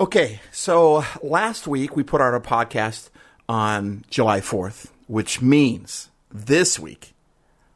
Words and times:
Okay, 0.00 0.40
so 0.50 1.04
last 1.22 1.66
week 1.66 1.94
we 1.94 2.02
put 2.02 2.22
out 2.22 2.32
a 2.32 2.40
podcast 2.40 3.10
on 3.50 4.02
July 4.08 4.40
4th, 4.40 4.86
which 5.08 5.42
means 5.42 6.08
this 6.32 6.80
week 6.80 7.12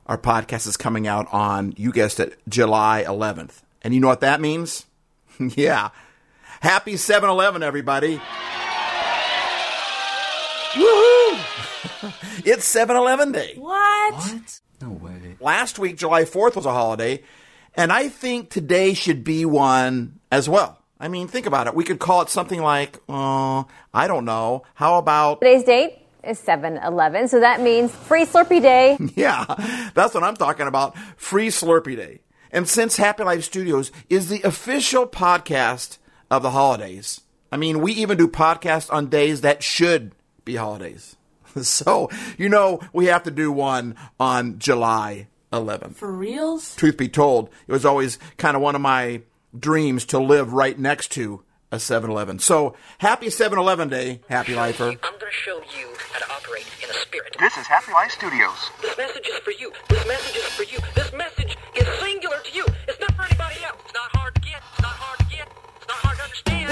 our 0.06 0.16
podcast 0.16 0.66
is 0.66 0.78
coming 0.78 1.06
out 1.06 1.26
on, 1.34 1.74
you 1.76 1.92
guessed 1.92 2.18
it, 2.18 2.38
July 2.48 3.04
11th. 3.06 3.60
And 3.82 3.92
you 3.92 4.00
know 4.00 4.08
what 4.08 4.22
that 4.22 4.40
means? 4.40 4.86
yeah. 5.38 5.90
Happy 6.62 6.96
7 6.96 7.28
Eleven, 7.28 7.62
everybody. 7.62 8.16
Woohoo! 10.72 11.34
it's 12.46 12.64
7 12.64 12.96
Eleven 12.96 13.32
Day. 13.32 13.52
What? 13.58 14.14
What? 14.14 14.60
No 14.80 14.88
way. 14.88 15.36
Last 15.40 15.78
week, 15.78 15.98
July 15.98 16.22
4th 16.24 16.56
was 16.56 16.64
a 16.64 16.72
holiday, 16.72 17.22
and 17.74 17.92
I 17.92 18.08
think 18.08 18.48
today 18.48 18.94
should 18.94 19.24
be 19.24 19.44
one 19.44 20.20
as 20.32 20.48
well. 20.48 20.78
I 21.04 21.08
mean, 21.08 21.28
think 21.28 21.44
about 21.44 21.66
it. 21.66 21.74
We 21.74 21.84
could 21.84 21.98
call 21.98 22.22
it 22.22 22.30
something 22.30 22.62
like, 22.62 22.98
uh, 23.10 23.64
I 23.92 24.06
don't 24.06 24.24
know. 24.24 24.62
How 24.72 24.96
about, 24.96 25.42
Today's 25.42 25.62
date 25.62 25.98
is 26.26 26.38
7 26.38 26.78
11, 26.78 27.28
so 27.28 27.40
that 27.40 27.60
means 27.60 27.94
Free 27.94 28.24
Slurpee 28.24 28.62
Day. 28.62 28.96
yeah, 29.14 29.44
that's 29.92 30.14
what 30.14 30.24
I'm 30.24 30.34
talking 30.34 30.66
about. 30.66 30.96
Free 31.18 31.48
Slurpee 31.48 31.94
Day. 31.94 32.20
And 32.50 32.66
since 32.66 32.96
Happy 32.96 33.22
Life 33.22 33.44
Studios 33.44 33.92
is 34.08 34.30
the 34.30 34.40
official 34.44 35.06
podcast 35.06 35.98
of 36.30 36.42
the 36.42 36.52
holidays, 36.52 37.20
I 37.52 37.58
mean, 37.58 37.82
we 37.82 37.92
even 37.92 38.16
do 38.16 38.26
podcasts 38.26 38.90
on 38.90 39.10
days 39.10 39.42
that 39.42 39.62
should 39.62 40.12
be 40.46 40.56
holidays. 40.56 41.16
So, 41.62 42.10
you 42.36 42.48
know, 42.48 42.80
we 42.92 43.06
have 43.06 43.22
to 43.24 43.30
do 43.30 43.52
one 43.52 43.94
on 44.18 44.58
July 44.58 45.28
11th. 45.52 45.94
For 45.94 46.10
reals? 46.10 46.74
truth 46.74 46.96
be 46.96 47.08
told, 47.08 47.48
it 47.68 47.72
was 47.72 47.84
always 47.84 48.18
kind 48.38 48.56
of 48.56 48.62
one 48.62 48.74
of 48.74 48.80
my 48.80 49.20
dreams 49.58 50.04
to 50.06 50.18
live 50.18 50.52
right 50.52 50.78
next 50.78 51.12
to 51.12 51.42
a 51.70 51.76
7-Eleven. 51.76 52.38
So 52.38 52.74
happy 52.98 53.26
7-Eleven 53.26 53.88
day, 53.88 54.20
happy 54.28 54.54
lifer. 54.54 54.90
I'm 54.90 54.98
going 55.00 55.20
to 55.20 55.30
show 55.30 55.56
you 55.78 55.88
how 56.12 56.18
to 56.20 56.32
operate 56.32 56.66
in 56.82 56.90
a 56.90 56.94
spirit. 56.94 57.36
This 57.40 57.56
is 57.56 57.66
Happy 57.66 57.92
Life 57.92 58.10
Studios. 58.12 58.70
This 58.82 58.96
message 58.96 59.26
is 59.28 59.38
for 59.38 59.50
you. 59.52 59.72
This 59.88 60.06
message 60.06 60.36
is 60.36 60.44
for 60.54 60.62
you. 60.64 60.78
This 60.94 61.12
message 61.12 61.56
is 61.74 61.86
singular 62.00 62.38
to 62.44 62.52
you. 62.52 62.64
It's 62.88 63.00
not 63.00 63.14
for 63.14 63.22
anybody 63.22 63.64
else. 63.64 63.80
It's 63.84 63.94
not 63.94 64.10
hard 64.14 64.34
to 64.34 64.40
get. 64.40 64.62
It's 64.72 64.82
not 64.82 64.92
hard 64.92 65.18
to 65.18 65.24
get. 65.36 65.48
It's 65.76 65.88
not 65.88 65.98
hard 65.98 66.16
to 66.18 66.22
understand. 66.24 66.70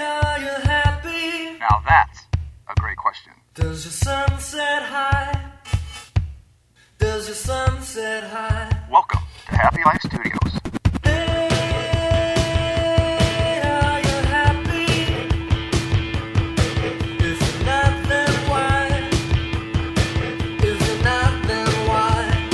Are 0.00 0.38
you 0.40 0.54
happy? 0.68 1.58
Now 1.58 1.82
that's 1.86 2.26
a 2.68 2.74
great 2.80 2.96
question. 2.96 3.32
Does 3.54 3.84
your 3.84 3.92
sunset 3.92 4.82
high? 4.82 5.52
Does 6.98 7.26
your 7.28 7.36
sunset 7.36 8.24
high? 8.24 8.86
Welcome 8.90 9.20
to 9.20 9.26
Happy 9.52 9.82
Life 9.84 10.02
Studios. 10.02 10.60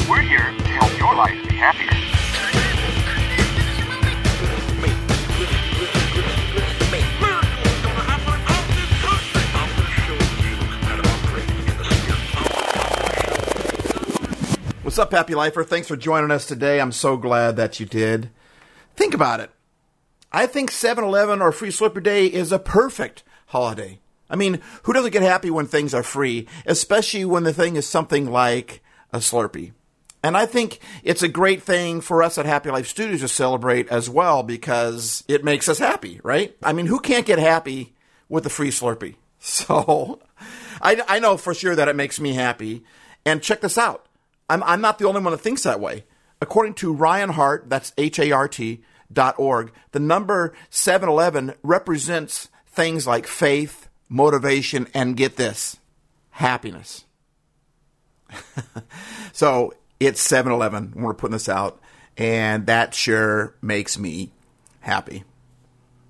We're 0.09 0.21
here 0.21 0.39
to 0.39 0.69
help 0.69 0.99
your 0.99 1.15
life 1.15 1.49
be 1.49 1.55
happier. 1.57 1.96
What's 14.97 15.13
up, 15.13 15.13
happy 15.13 15.35
lifer? 15.35 15.63
Thanks 15.63 15.89
for 15.89 15.97
joining 15.99 16.31
us 16.31 16.47
today. 16.47 16.81
I'm 16.81 16.91
so 16.91 17.19
glad 17.19 17.57
that 17.57 17.79
you 17.79 17.85
did. 17.85 18.31
Think 18.95 19.13
about 19.13 19.41
it. 19.41 19.51
I 20.33 20.47
think 20.47 20.71
7-Eleven 20.71 21.43
or 21.43 21.53
Free 21.53 21.69
Slurpee 21.69 22.03
Day 22.03 22.25
is 22.25 22.51
a 22.51 22.59
perfect 22.59 23.23
holiday. 23.49 24.01
I 24.31 24.37
mean, 24.37 24.63
who 24.85 24.95
doesn't 24.95 25.13
get 25.13 25.21
happy 25.21 25.51
when 25.51 25.67
things 25.67 25.93
are 25.93 26.03
free, 26.03 26.49
especially 26.65 27.27
when 27.27 27.43
the 27.43 27.53
thing 27.53 27.77
is 27.77 27.87
something 27.87 28.31
like 28.31 28.83
a 29.13 29.19
Slurpee? 29.19 29.73
And 30.23 30.35
I 30.35 30.47
think 30.47 30.79
it's 31.05 31.23
a 31.23 31.29
great 31.29 31.63
thing 31.63 32.01
for 32.01 32.23
us 32.23 32.39
at 32.39 32.47
Happy 32.47 32.71
Life 32.71 32.89
Studios 32.89 33.21
to 33.21 33.29
celebrate 33.29 33.89
as 33.89 34.09
well 34.09 34.43
because 34.43 35.25
it 35.29 35.45
makes 35.45 35.69
us 35.69 35.79
happy, 35.79 36.23
right? 36.25 36.57
I 36.63 36.73
mean, 36.73 36.87
who 36.87 37.01
can't 37.01 37.27
get 37.27 37.39
happy 37.39 37.95
with 38.31 38.47
a 38.47 38.51
free 38.51 38.71
Slurpee? 38.71 39.17
So 39.41 40.21
I, 40.81 41.03
I 41.07 41.19
know 41.19 41.37
for 41.37 41.53
sure 41.53 41.77
that 41.77 41.87
it 41.87 41.97
makes 41.97 42.19
me 42.19 42.33
happy. 42.33 42.83
And 43.27 43.43
check 43.43 43.61
this 43.61 43.77
out. 43.77 44.06
I'm, 44.49 44.63
I'm 44.63 44.81
not 44.81 44.99
the 44.99 45.07
only 45.07 45.21
one 45.21 45.33
that 45.33 45.39
thinks 45.39 45.63
that 45.63 45.81
way. 45.81 46.05
According 46.41 46.75
to 46.75 46.93
Ryan 46.93 47.31
Hart, 47.31 47.69
that's 47.69 47.93
H 47.97 48.19
A 48.19 48.31
R 48.33 48.49
T 48.49 48.83
dot 49.13 49.35
org, 49.39 49.73
the 49.93 50.01
number 50.01 50.55
711 50.71 51.55
represents 51.63 52.49
things 52.67 53.07
like 53.07 53.27
faith, 53.27 53.89
motivation, 54.09 54.89
and 54.93 55.17
get 55.17 55.37
this, 55.37 55.79
happiness. 56.31 57.05
so 59.33 59.73
it's 60.01 60.21
7 60.21 60.53
Eleven 60.53 60.91
when 60.93 61.05
we're 61.05 61.15
putting 61.15 61.33
this 61.33 61.49
out, 61.49 61.81
and 62.17 62.67
that 62.67 62.95
sure 62.95 63.55
makes 63.63 63.99
me 63.99 64.33
happy. 64.81 65.25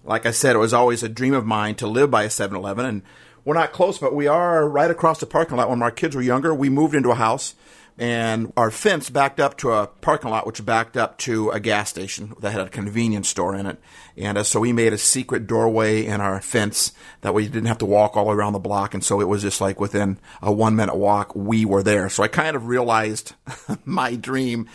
Like 0.04 0.26
I 0.26 0.30
said, 0.30 0.56
it 0.56 0.60
was 0.60 0.74
always 0.74 1.02
a 1.02 1.08
dream 1.08 1.34
of 1.34 1.46
mine 1.46 1.74
to 1.76 1.86
live 1.86 2.10
by 2.10 2.24
a 2.24 2.30
7 2.30 2.56
Eleven, 2.56 2.86
and 2.86 3.02
we're 3.44 3.54
not 3.54 3.72
close, 3.72 3.98
but 3.98 4.14
we 4.14 4.26
are 4.26 4.68
right 4.68 4.90
across 4.90 5.20
the 5.20 5.26
parking 5.26 5.56
lot. 5.56 5.70
When 5.70 5.82
our 5.82 5.92
kids 5.92 6.16
were 6.16 6.22
younger, 6.22 6.52
we 6.52 6.68
moved 6.68 6.96
into 6.96 7.10
a 7.10 7.14
house, 7.14 7.54
and 7.98 8.52
our 8.56 8.70
fence 8.70 9.08
backed 9.08 9.40
up 9.40 9.56
to 9.58 9.72
a 9.72 9.86
parking 9.86 10.30
lot, 10.30 10.46
which 10.46 10.64
backed 10.64 10.96
up 10.96 11.16
to 11.18 11.50
a 11.50 11.58
gas 11.60 11.88
station 11.88 12.34
that 12.40 12.50
had 12.52 12.60
a 12.60 12.68
convenience 12.68 13.28
store 13.28 13.54
in 13.54 13.64
it. 13.66 13.78
And 14.18 14.36
uh, 14.36 14.42
so 14.42 14.60
we 14.60 14.72
made 14.72 14.92
a 14.92 14.98
secret 14.98 15.46
doorway 15.46 16.04
in 16.04 16.20
our 16.20 16.40
fence 16.42 16.92
that 17.22 17.34
you 17.34 17.48
didn't 17.48 17.66
have 17.66 17.78
to 17.78 17.86
walk 17.86 18.16
all 18.16 18.24
the 18.24 18.30
way 18.30 18.36
around 18.36 18.52
the 18.52 18.58
block. 18.58 18.92
And 18.92 19.02
so 19.02 19.20
it 19.20 19.28
was 19.28 19.40
just 19.42 19.60
like 19.60 19.80
within 19.80 20.18
a 20.42 20.52
one 20.52 20.76
minute 20.76 20.96
walk, 20.96 21.34
we 21.34 21.64
were 21.64 21.82
there. 21.82 22.08
So 22.10 22.22
I 22.22 22.28
kind 22.28 22.54
of 22.54 22.66
realized 22.66 23.32
my 23.86 24.14
dream. 24.14 24.68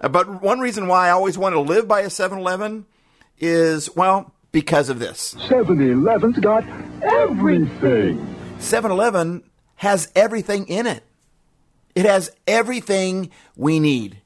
Uh, 0.00 0.08
But 0.08 0.42
one 0.42 0.60
reason 0.60 0.86
why 0.86 1.08
I 1.08 1.10
always 1.12 1.38
wanted 1.38 1.56
to 1.56 1.62
live 1.62 1.88
by 1.88 2.00
a 2.00 2.10
7 2.10 2.38
Eleven 2.38 2.84
is, 3.38 3.94
well, 3.96 4.34
because 4.52 4.88
of 4.90 4.98
this. 4.98 5.34
7-Eleven's 5.34 6.38
got 6.38 6.64
everything. 7.02 8.36
7 8.58 8.90
Eleven 8.90 9.42
has 9.76 10.10
everything 10.14 10.66
in 10.68 10.86
it. 10.86 11.02
It 11.96 12.04
has 12.04 12.30
everything 12.46 13.30
we 13.56 13.80
need. 13.80 14.18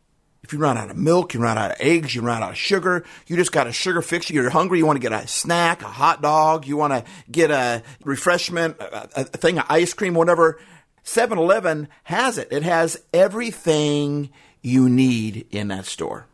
If 0.42 0.52
you 0.52 0.58
run 0.58 0.76
out 0.76 0.90
of 0.90 0.96
milk, 0.96 1.32
you 1.32 1.40
run 1.40 1.56
out 1.56 1.70
of 1.70 1.76
eggs, 1.78 2.12
you 2.12 2.20
run 2.20 2.42
out 2.42 2.50
of 2.50 2.56
sugar, 2.56 3.04
you 3.28 3.36
just 3.36 3.52
got 3.52 3.68
a 3.68 3.72
sugar 3.72 4.02
fix, 4.02 4.28
you're 4.28 4.50
hungry, 4.50 4.78
you 4.78 4.86
want 4.86 4.96
to 4.96 5.08
get 5.08 5.12
a 5.12 5.28
snack, 5.28 5.82
a 5.82 5.86
hot 5.86 6.20
dog, 6.20 6.66
you 6.66 6.76
want 6.76 6.92
to 6.92 7.04
get 7.30 7.52
a 7.52 7.84
refreshment, 8.04 8.76
a, 8.80 9.20
a 9.20 9.24
thing 9.24 9.58
of 9.58 9.66
ice 9.68 9.94
cream, 9.94 10.14
whatever. 10.14 10.58
7 11.04 11.38
Eleven 11.38 11.86
has 12.04 12.38
it. 12.38 12.48
It 12.50 12.64
has 12.64 13.00
everything 13.14 14.30
you 14.60 14.88
need 14.88 15.46
in 15.52 15.68
that 15.68 15.86
store. 15.86 16.26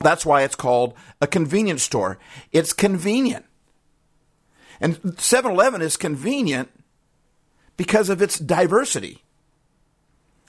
That's 0.00 0.26
why 0.26 0.42
it's 0.42 0.56
called 0.56 0.94
a 1.20 1.28
convenience 1.28 1.84
store. 1.84 2.18
It's 2.50 2.72
convenient. 2.72 3.44
And 4.80 5.14
7 5.20 5.52
Eleven 5.52 5.82
is 5.82 5.96
convenient 5.96 6.70
because 7.76 8.08
of 8.08 8.20
its 8.20 8.40
diversity. 8.40 9.22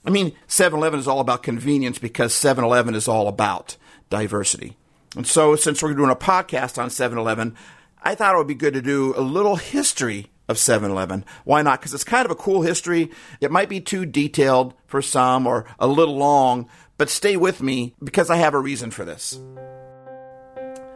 I 0.07 0.09
mean, 0.09 0.31
7 0.47 0.79
Eleven 0.79 1.01
is 1.01 1.07
all 1.07 1.19
about 1.19 1.43
convenience 1.43 1.99
because 1.99 2.33
7 2.33 2.63
Eleven 2.63 2.95
is 2.95 3.09
all 3.09 3.27
about 3.27 3.75
diversity. 4.09 4.77
And 5.17 5.27
so, 5.27 5.57
since 5.57 5.83
we're 5.83 5.93
doing 5.93 6.09
a 6.09 6.15
podcast 6.15 6.81
on 6.81 6.89
7 6.89 7.17
Eleven, 7.17 7.57
I 8.01 8.15
thought 8.15 8.33
it 8.33 8.37
would 8.37 8.47
be 8.47 8.55
good 8.55 8.75
to 8.75 8.81
do 8.81 9.13
a 9.17 9.21
little 9.21 9.57
history 9.57 10.27
of 10.47 10.57
7 10.57 10.89
Eleven. 10.89 11.25
Why 11.43 11.61
not? 11.61 11.81
Because 11.81 11.93
it's 11.93 12.05
kind 12.05 12.23
of 12.23 12.31
a 12.31 12.35
cool 12.35 12.61
history. 12.61 13.11
It 13.41 13.51
might 13.51 13.67
be 13.67 13.81
too 13.81 14.05
detailed 14.05 14.73
for 14.85 15.01
some 15.01 15.45
or 15.45 15.65
a 15.77 15.87
little 15.87 16.15
long, 16.15 16.69
but 16.97 17.09
stay 17.09 17.35
with 17.35 17.61
me 17.61 17.93
because 18.01 18.29
I 18.29 18.37
have 18.37 18.53
a 18.53 18.59
reason 18.59 18.91
for 18.91 19.03
this. 19.03 19.37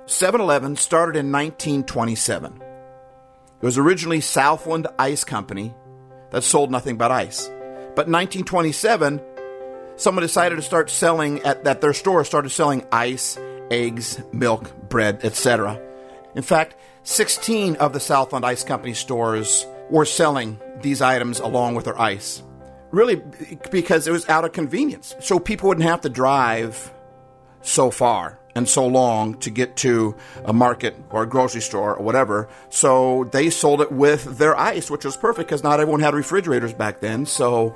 7 0.06 0.40
Eleven 0.40 0.78
started 0.78 1.20
in 1.20 1.34
1927. 1.34 2.62
It 2.62 3.66
was 3.66 3.78
originally 3.78 4.22
Southland 4.22 4.88
Ice 4.98 5.26
Company 5.26 5.74
that 6.30 6.46
sold 6.46 6.72
nothing 6.72 6.96
but 6.96 7.12
ice. 7.12 7.52
But 7.96 8.08
in 8.08 8.14
1927, 8.14 9.22
someone 9.96 10.22
decided 10.22 10.56
to 10.56 10.62
start 10.62 10.90
selling 10.90 11.42
at 11.42 11.64
that 11.66 11.82
their 11.82 11.94
store 11.94 12.24
started 12.24 12.50
selling 12.50 12.86
ice, 12.92 13.38
eggs, 13.70 14.22
milk, 14.32 14.90
bread, 14.90 15.20
etc. 15.24 15.80
In 16.36 16.44
fact, 16.44 16.76
16 17.04 17.76
of 17.78 17.94
the 17.94 18.00
Southland 18.00 18.46
Ice 18.46 18.64
Company 18.64 18.94
stores 18.94 19.66
were 19.90 20.06
selling 20.06 20.60
these 20.82 21.02
items 21.02 21.40
along 21.40 21.76
with 21.76 21.86
their 21.86 22.00
ice. 22.00 22.44
Really 22.92 23.22
because 23.72 24.08
it 24.08 24.12
was 24.12 24.28
out 24.28 24.44
of 24.44 24.52
convenience. 24.52 25.16
So 25.20 25.40
people 25.40 25.70
wouldn't 25.70 25.88
have 25.88 26.02
to 26.02 26.10
drive 26.10 26.94
so 27.62 27.92
far 27.92 28.41
and 28.56 28.68
so 28.68 28.86
long 28.86 29.38
to 29.40 29.50
get 29.50 29.76
to 29.78 30.16
a 30.46 30.54
market 30.54 30.96
or 31.10 31.24
a 31.24 31.28
grocery 31.28 31.62
store 31.62 31.96
or 31.96 32.04
whatever. 32.04 32.50
So 32.70 33.30
they 33.32 33.50
sold 33.50 33.82
it 33.82 33.92
with 33.92 34.38
their 34.38 34.58
ice, 34.58 34.92
which 34.92 35.06
was 35.06 35.18
perfect 35.18 35.50
because 35.50 35.64
not 35.64 35.80
everyone 35.80 36.02
had 36.02 36.14
refrigerators 36.14 36.74
back 36.74 37.00
then. 37.00 37.26
So 37.26 37.76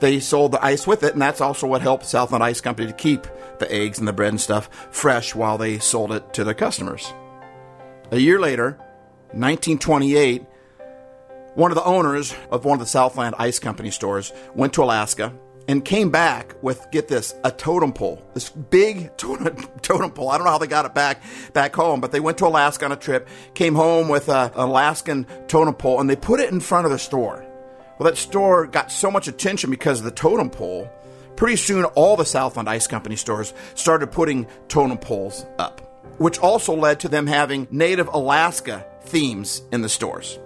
they 0.00 0.20
sold 0.20 0.52
the 0.52 0.64
ice 0.64 0.86
with 0.86 1.02
it, 1.02 1.12
and 1.12 1.22
that's 1.22 1.40
also 1.40 1.66
what 1.66 1.82
helped 1.82 2.06
Southland 2.06 2.42
Ice 2.42 2.60
Company 2.60 2.88
to 2.88 2.94
keep 2.94 3.26
the 3.58 3.70
eggs 3.72 3.98
and 3.98 4.08
the 4.08 4.12
bread 4.12 4.30
and 4.30 4.40
stuff 4.40 4.68
fresh 4.90 5.34
while 5.34 5.58
they 5.58 5.78
sold 5.78 6.12
it 6.12 6.32
to 6.34 6.44
their 6.44 6.54
customers. 6.54 7.12
A 8.10 8.18
year 8.18 8.40
later, 8.40 8.78
1928, 9.32 10.44
one 11.54 11.70
of 11.70 11.74
the 11.74 11.84
owners 11.84 12.34
of 12.50 12.64
one 12.64 12.74
of 12.74 12.80
the 12.80 12.86
Southland 12.86 13.34
Ice 13.38 13.58
Company 13.58 13.90
stores 13.90 14.32
went 14.54 14.72
to 14.74 14.82
Alaska 14.82 15.32
and 15.70 15.84
came 15.84 16.10
back 16.10 16.56
with, 16.62 16.90
get 16.90 17.06
this, 17.06 17.32
a 17.44 17.50
totem 17.52 17.92
pole. 17.92 18.20
This 18.34 18.48
big 18.50 19.16
totem, 19.16 20.10
pole. 20.10 20.28
I 20.28 20.36
don't 20.36 20.44
know 20.44 20.50
how 20.50 20.58
they 20.58 20.66
got 20.66 20.84
it 20.84 20.94
back 20.94 21.22
back 21.52 21.76
home, 21.76 22.00
but 22.00 22.10
they 22.10 22.18
went 22.18 22.38
to 22.38 22.46
Alaska 22.46 22.86
on 22.86 22.92
a 22.92 22.96
trip, 22.96 23.28
came 23.54 23.76
home 23.76 24.08
with 24.08 24.28
a, 24.28 24.52
an 24.54 24.68
Alaskan 24.68 25.26
totem 25.46 25.74
pole, 25.74 26.00
and 26.00 26.10
they 26.10 26.16
put 26.16 26.40
it 26.40 26.50
in 26.50 26.58
front 26.58 26.86
of 26.86 26.90
the 26.90 26.98
store. 26.98 27.46
Well, 27.98 28.10
that 28.10 28.16
store 28.16 28.66
got 28.66 28.90
so 28.90 29.12
much 29.12 29.28
attention 29.28 29.70
because 29.70 30.00
of 30.00 30.04
the 30.04 30.10
totem 30.10 30.50
pole. 30.50 30.90
Pretty 31.36 31.56
soon, 31.56 31.84
all 31.84 32.16
the 32.16 32.24
Southland 32.24 32.68
Ice 32.68 32.88
Company 32.88 33.14
stores 33.14 33.54
started 33.76 34.08
putting 34.08 34.48
totem 34.66 34.98
poles 34.98 35.46
up, 35.58 35.80
which 36.18 36.38
also 36.38 36.74
led 36.74 36.98
to 37.00 37.08
them 37.08 37.28
having 37.28 37.68
native 37.70 38.08
Alaska 38.08 38.84
themes 39.04 39.62
in 39.70 39.82
the 39.82 39.88
stores 39.88 40.38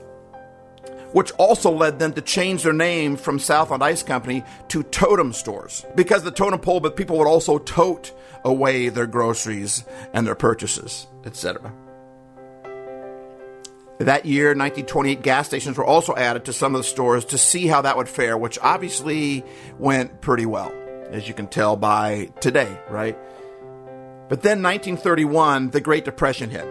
which 1.14 1.30
also 1.38 1.70
led 1.70 2.00
them 2.00 2.12
to 2.12 2.20
change 2.20 2.64
their 2.64 2.72
name 2.72 3.16
from 3.16 3.38
Southland 3.38 3.84
Ice 3.84 4.02
Company 4.02 4.42
to 4.66 4.82
Totem 4.82 5.32
Stores. 5.32 5.86
Because 5.94 6.24
the 6.24 6.32
totem 6.32 6.58
pole, 6.58 6.80
but 6.80 6.96
people 6.96 7.16
would 7.18 7.28
also 7.28 7.58
tote 7.58 8.12
away 8.44 8.88
their 8.88 9.06
groceries 9.06 9.84
and 10.12 10.26
their 10.26 10.34
purchases, 10.34 11.06
etc. 11.24 11.72
That 14.00 14.26
year, 14.26 14.48
1928, 14.48 15.22
gas 15.22 15.46
stations 15.46 15.78
were 15.78 15.84
also 15.84 16.16
added 16.16 16.46
to 16.46 16.52
some 16.52 16.74
of 16.74 16.80
the 16.80 16.84
stores 16.84 17.24
to 17.26 17.38
see 17.38 17.68
how 17.68 17.82
that 17.82 17.96
would 17.96 18.08
fare, 18.08 18.36
which 18.36 18.58
obviously 18.60 19.44
went 19.78 20.20
pretty 20.20 20.46
well, 20.46 20.72
as 21.10 21.28
you 21.28 21.32
can 21.32 21.46
tell 21.46 21.76
by 21.76 22.28
today, 22.40 22.76
right? 22.90 23.16
But 24.28 24.42
then 24.42 24.64
1931, 24.64 25.70
the 25.70 25.80
Great 25.80 26.04
Depression 26.04 26.50
hit. 26.50 26.66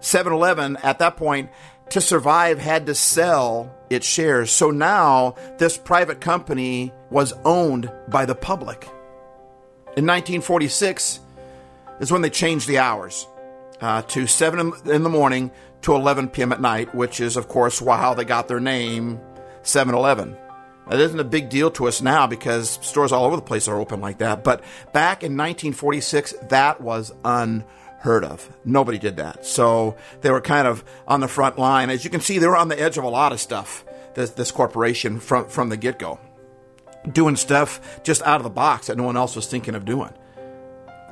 7 0.00 0.32
Eleven 0.32 0.76
at 0.82 0.98
that 0.98 1.16
point 1.16 1.50
to 1.90 2.00
survive 2.00 2.58
had 2.58 2.86
to 2.86 2.94
sell 2.94 3.74
its 3.90 4.06
shares. 4.06 4.50
So 4.50 4.70
now 4.70 5.36
this 5.58 5.78
private 5.78 6.20
company 6.20 6.92
was 7.10 7.32
owned 7.44 7.90
by 8.08 8.26
the 8.26 8.34
public. 8.34 8.84
In 9.96 10.06
1946 10.06 11.20
is 12.00 12.10
when 12.10 12.22
they 12.22 12.30
changed 12.30 12.66
the 12.66 12.78
hours 12.78 13.26
uh, 13.80 14.02
to 14.02 14.26
7 14.26 14.72
in 14.86 15.02
the 15.02 15.08
morning 15.08 15.50
to 15.82 15.94
11 15.94 16.28
p.m. 16.28 16.52
at 16.52 16.60
night, 16.60 16.94
which 16.94 17.20
is, 17.20 17.36
of 17.36 17.48
course, 17.48 17.78
how 17.78 18.14
they 18.14 18.24
got 18.24 18.48
their 18.48 18.60
name 18.60 19.20
7 19.62 19.94
Eleven. 19.94 20.36
That 20.88 21.00
isn't 21.00 21.18
a 21.18 21.24
big 21.24 21.48
deal 21.48 21.70
to 21.72 21.88
us 21.88 22.02
now 22.02 22.26
because 22.26 22.78
stores 22.82 23.12
all 23.12 23.24
over 23.24 23.36
the 23.36 23.42
place 23.42 23.68
are 23.68 23.80
open 23.80 24.00
like 24.00 24.18
that. 24.18 24.44
But 24.44 24.60
back 24.92 25.22
in 25.22 25.32
1946, 25.32 26.34
that 26.48 26.80
was 26.80 27.12
unheard 27.24 27.64
of. 28.04 28.54
Nobody 28.64 28.98
did 28.98 29.16
that. 29.16 29.46
So 29.46 29.96
they 30.20 30.30
were 30.30 30.40
kind 30.40 30.68
of 30.68 30.84
on 31.08 31.20
the 31.20 31.28
front 31.28 31.58
line. 31.58 31.88
As 31.88 32.04
you 32.04 32.10
can 32.10 32.20
see, 32.20 32.38
they 32.38 32.46
were 32.46 32.56
on 32.56 32.68
the 32.68 32.78
edge 32.78 32.98
of 32.98 33.04
a 33.04 33.08
lot 33.08 33.32
of 33.32 33.40
stuff, 33.40 33.84
this, 34.14 34.30
this 34.30 34.50
corporation 34.50 35.18
from, 35.20 35.48
from 35.48 35.70
the 35.70 35.76
get 35.76 35.98
go. 35.98 36.20
Doing 37.10 37.36
stuff 37.36 38.02
just 38.02 38.22
out 38.22 38.36
of 38.36 38.44
the 38.44 38.50
box 38.50 38.88
that 38.88 38.96
no 38.96 39.04
one 39.04 39.16
else 39.16 39.34
was 39.34 39.46
thinking 39.46 39.74
of 39.74 39.84
doing. 39.84 40.12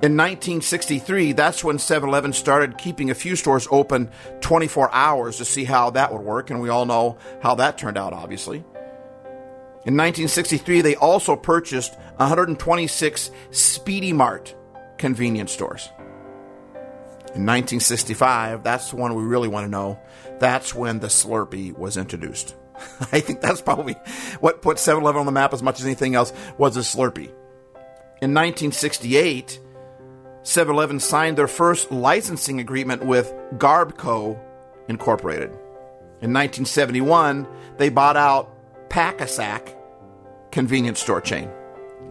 In 0.02 0.16
1963, 0.16 1.32
that's 1.32 1.62
when 1.62 1.78
7 1.78 2.08
Eleven 2.08 2.32
started 2.32 2.76
keeping 2.76 3.10
a 3.10 3.14
few 3.14 3.36
stores 3.36 3.68
open 3.70 4.10
24 4.40 4.92
hours 4.92 5.36
to 5.36 5.44
see 5.44 5.64
how 5.64 5.90
that 5.90 6.12
would 6.12 6.22
work, 6.22 6.50
and 6.50 6.60
we 6.60 6.70
all 6.70 6.86
know 6.86 7.18
how 7.40 7.54
that 7.54 7.78
turned 7.78 7.96
out, 7.96 8.12
obviously. 8.12 8.58
In 9.84 9.96
1963, 9.96 10.80
they 10.80 10.96
also 10.96 11.36
purchased 11.36 11.94
126 12.16 13.30
Speedy 13.52 14.12
Mart 14.12 14.54
convenience 14.98 15.52
stores. 15.52 15.88
In 17.34 17.46
1965, 17.46 18.62
that's 18.62 18.90
the 18.90 18.96
one 18.96 19.14
we 19.14 19.22
really 19.22 19.48
want 19.48 19.64
to 19.64 19.70
know. 19.70 19.98
That's 20.38 20.74
when 20.74 21.00
the 21.00 21.06
Slurpee 21.06 21.76
was 21.76 21.96
introduced. 21.96 22.54
I 23.12 23.20
think 23.20 23.40
that's 23.40 23.62
probably 23.62 23.94
what 24.40 24.60
put 24.60 24.78
7 24.78 25.02
Eleven 25.02 25.20
on 25.20 25.26
the 25.26 25.32
map 25.32 25.54
as 25.54 25.62
much 25.62 25.80
as 25.80 25.86
anything 25.86 26.14
else 26.14 26.32
was 26.58 26.74
the 26.74 26.82
Slurpee. 26.82 27.30
In 28.20 28.34
1968, 28.34 29.58
7 30.42 30.74
Eleven 30.74 31.00
signed 31.00 31.38
their 31.38 31.48
first 31.48 31.90
licensing 31.90 32.60
agreement 32.60 33.04
with 33.04 33.32
Garbco 33.54 34.38
Incorporated. 34.88 35.50
In 36.20 36.32
1971, 36.32 37.48
they 37.78 37.88
bought 37.88 38.16
out 38.16 38.50
Pack 38.90 39.22
a 39.22 39.26
Sack 39.26 39.74
convenience 40.50 41.00
store 41.00 41.20
chain. 41.20 41.50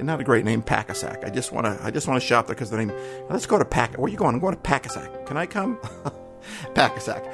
Isn't 0.01 0.19
a 0.19 0.23
great 0.23 0.45
name, 0.45 0.63
Packasack? 0.63 1.23
I 1.23 1.29
just 1.29 1.51
want 1.51 1.65
to 1.65 1.79
I 1.85 1.91
just 1.91 2.07
want 2.07 2.19
to 2.19 2.25
shop 2.25 2.47
there 2.47 2.55
because 2.55 2.71
the 2.71 2.77
name. 2.77 2.91
Let's 3.29 3.45
go 3.45 3.59
to 3.59 3.65
Pack. 3.65 3.99
Where 3.99 4.09
you 4.09 4.17
going? 4.17 4.33
I'm 4.33 4.41
going 4.41 4.55
to 4.55 4.59
Packasack. 4.59 5.27
Can 5.27 5.37
I 5.37 5.45
come? 5.45 5.77
Packasack. 6.73 7.31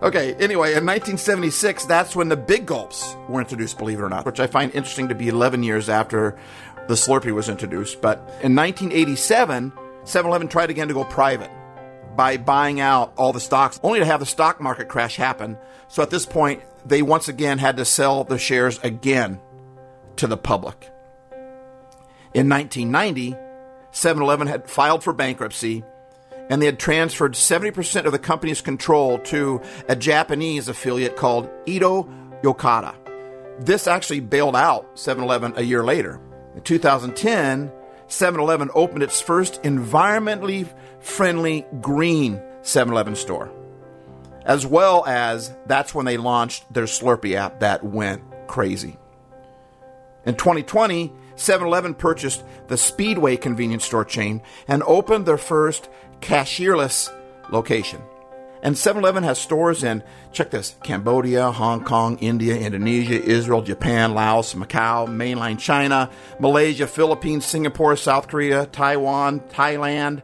Okay. 0.00 0.34
Anyway, 0.34 0.68
in 0.68 0.86
1976, 0.86 1.86
that's 1.86 2.14
when 2.14 2.28
the 2.28 2.36
Big 2.36 2.66
Gulps 2.66 3.16
were 3.28 3.40
introduced. 3.40 3.78
Believe 3.78 3.98
it 3.98 4.02
or 4.02 4.08
not, 4.08 4.26
which 4.26 4.38
I 4.38 4.46
find 4.46 4.72
interesting 4.76 5.08
to 5.08 5.14
be 5.16 5.26
11 5.26 5.64
years 5.64 5.88
after 5.88 6.38
the 6.86 6.94
Slurpee 6.94 7.34
was 7.34 7.48
introduced. 7.48 8.00
But 8.00 8.18
in 8.42 8.54
1987, 8.54 9.72
7-Eleven 10.04 10.46
tried 10.46 10.70
again 10.70 10.86
to 10.86 10.94
go 10.94 11.02
private 11.02 11.50
by 12.14 12.36
buying 12.36 12.78
out 12.78 13.12
all 13.16 13.32
the 13.32 13.40
stocks, 13.40 13.80
only 13.82 13.98
to 13.98 14.06
have 14.06 14.20
the 14.20 14.26
stock 14.26 14.60
market 14.60 14.88
crash 14.88 15.16
happen. 15.16 15.58
So 15.88 16.00
at 16.00 16.10
this 16.10 16.26
point, 16.26 16.62
they 16.86 17.02
once 17.02 17.26
again 17.26 17.58
had 17.58 17.76
to 17.78 17.84
sell 17.84 18.22
the 18.22 18.38
shares 18.38 18.78
again 18.84 19.40
to 20.14 20.28
the 20.28 20.36
public. 20.36 20.93
In 22.34 22.48
1990, 22.48 23.36
7 23.92 24.22
Eleven 24.22 24.48
had 24.48 24.68
filed 24.68 25.04
for 25.04 25.12
bankruptcy 25.12 25.84
and 26.50 26.60
they 26.60 26.66
had 26.66 26.78
transferred 26.78 27.34
70% 27.34 28.04
of 28.04 28.12
the 28.12 28.18
company's 28.18 28.60
control 28.60 29.18
to 29.20 29.62
a 29.88 29.96
Japanese 29.96 30.68
affiliate 30.68 31.16
called 31.16 31.48
Ito 31.66 32.08
Yokado. 32.42 32.94
This 33.60 33.86
actually 33.86 34.20
bailed 34.20 34.56
out 34.56 34.98
7 34.98 35.22
Eleven 35.22 35.54
a 35.56 35.62
year 35.62 35.84
later. 35.84 36.20
In 36.54 36.62
2010, 36.62 37.72
7 38.08 38.40
Eleven 38.40 38.68
opened 38.74 39.02
its 39.02 39.20
first 39.20 39.62
environmentally 39.62 40.68
friendly 41.00 41.64
green 41.80 42.42
7 42.62 42.92
Eleven 42.92 43.14
store. 43.14 43.50
As 44.44 44.66
well 44.66 45.06
as 45.06 45.54
that's 45.66 45.94
when 45.94 46.04
they 46.04 46.18
launched 46.18 46.70
their 46.72 46.84
Slurpee 46.84 47.34
app 47.34 47.60
that 47.60 47.82
went 47.84 48.22
crazy. 48.48 48.98
In 50.26 50.34
2020, 50.34 51.12
7 51.36 51.66
Eleven 51.66 51.94
purchased 51.94 52.44
the 52.68 52.76
Speedway 52.76 53.36
convenience 53.36 53.84
store 53.84 54.04
chain 54.04 54.42
and 54.68 54.82
opened 54.84 55.26
their 55.26 55.38
first 55.38 55.88
cashierless 56.20 57.12
location. 57.50 58.00
And 58.62 58.78
7 58.78 59.02
Eleven 59.02 59.24
has 59.24 59.38
stores 59.38 59.84
in, 59.84 60.02
check 60.32 60.50
this, 60.50 60.74
Cambodia, 60.82 61.50
Hong 61.50 61.84
Kong, 61.84 62.18
India, 62.20 62.56
Indonesia, 62.56 63.22
Israel, 63.22 63.60
Japan, 63.60 64.14
Laos, 64.14 64.54
Macau, 64.54 65.06
mainland 65.06 65.60
China, 65.60 66.10
Malaysia, 66.38 66.86
Philippines, 66.86 67.44
Singapore, 67.44 67.94
South 67.96 68.26
Korea, 68.26 68.64
Taiwan, 68.64 69.40
Thailand, 69.40 70.22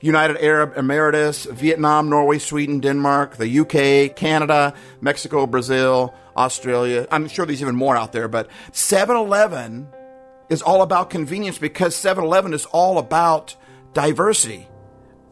United 0.00 0.38
Arab 0.38 0.74
Emirates, 0.76 1.50
Vietnam, 1.50 2.08
Norway, 2.08 2.38
Sweden, 2.38 2.78
Denmark, 2.78 3.36
the 3.36 3.58
UK, 3.58 4.14
Canada, 4.14 4.72
Mexico, 5.00 5.46
Brazil, 5.46 6.14
Australia. 6.36 7.08
I'm 7.10 7.26
sure 7.28 7.44
there's 7.44 7.60
even 7.60 7.74
more 7.74 7.96
out 7.96 8.12
there, 8.12 8.28
but 8.28 8.48
7 8.72 9.16
Eleven 9.16 9.88
is 10.50 10.60
all 10.60 10.82
about 10.82 11.08
convenience 11.08 11.56
because 11.56 11.96
7 11.96 12.22
Eleven 12.22 12.52
is 12.52 12.66
all 12.66 12.98
about 12.98 13.56
diversity. 13.94 14.68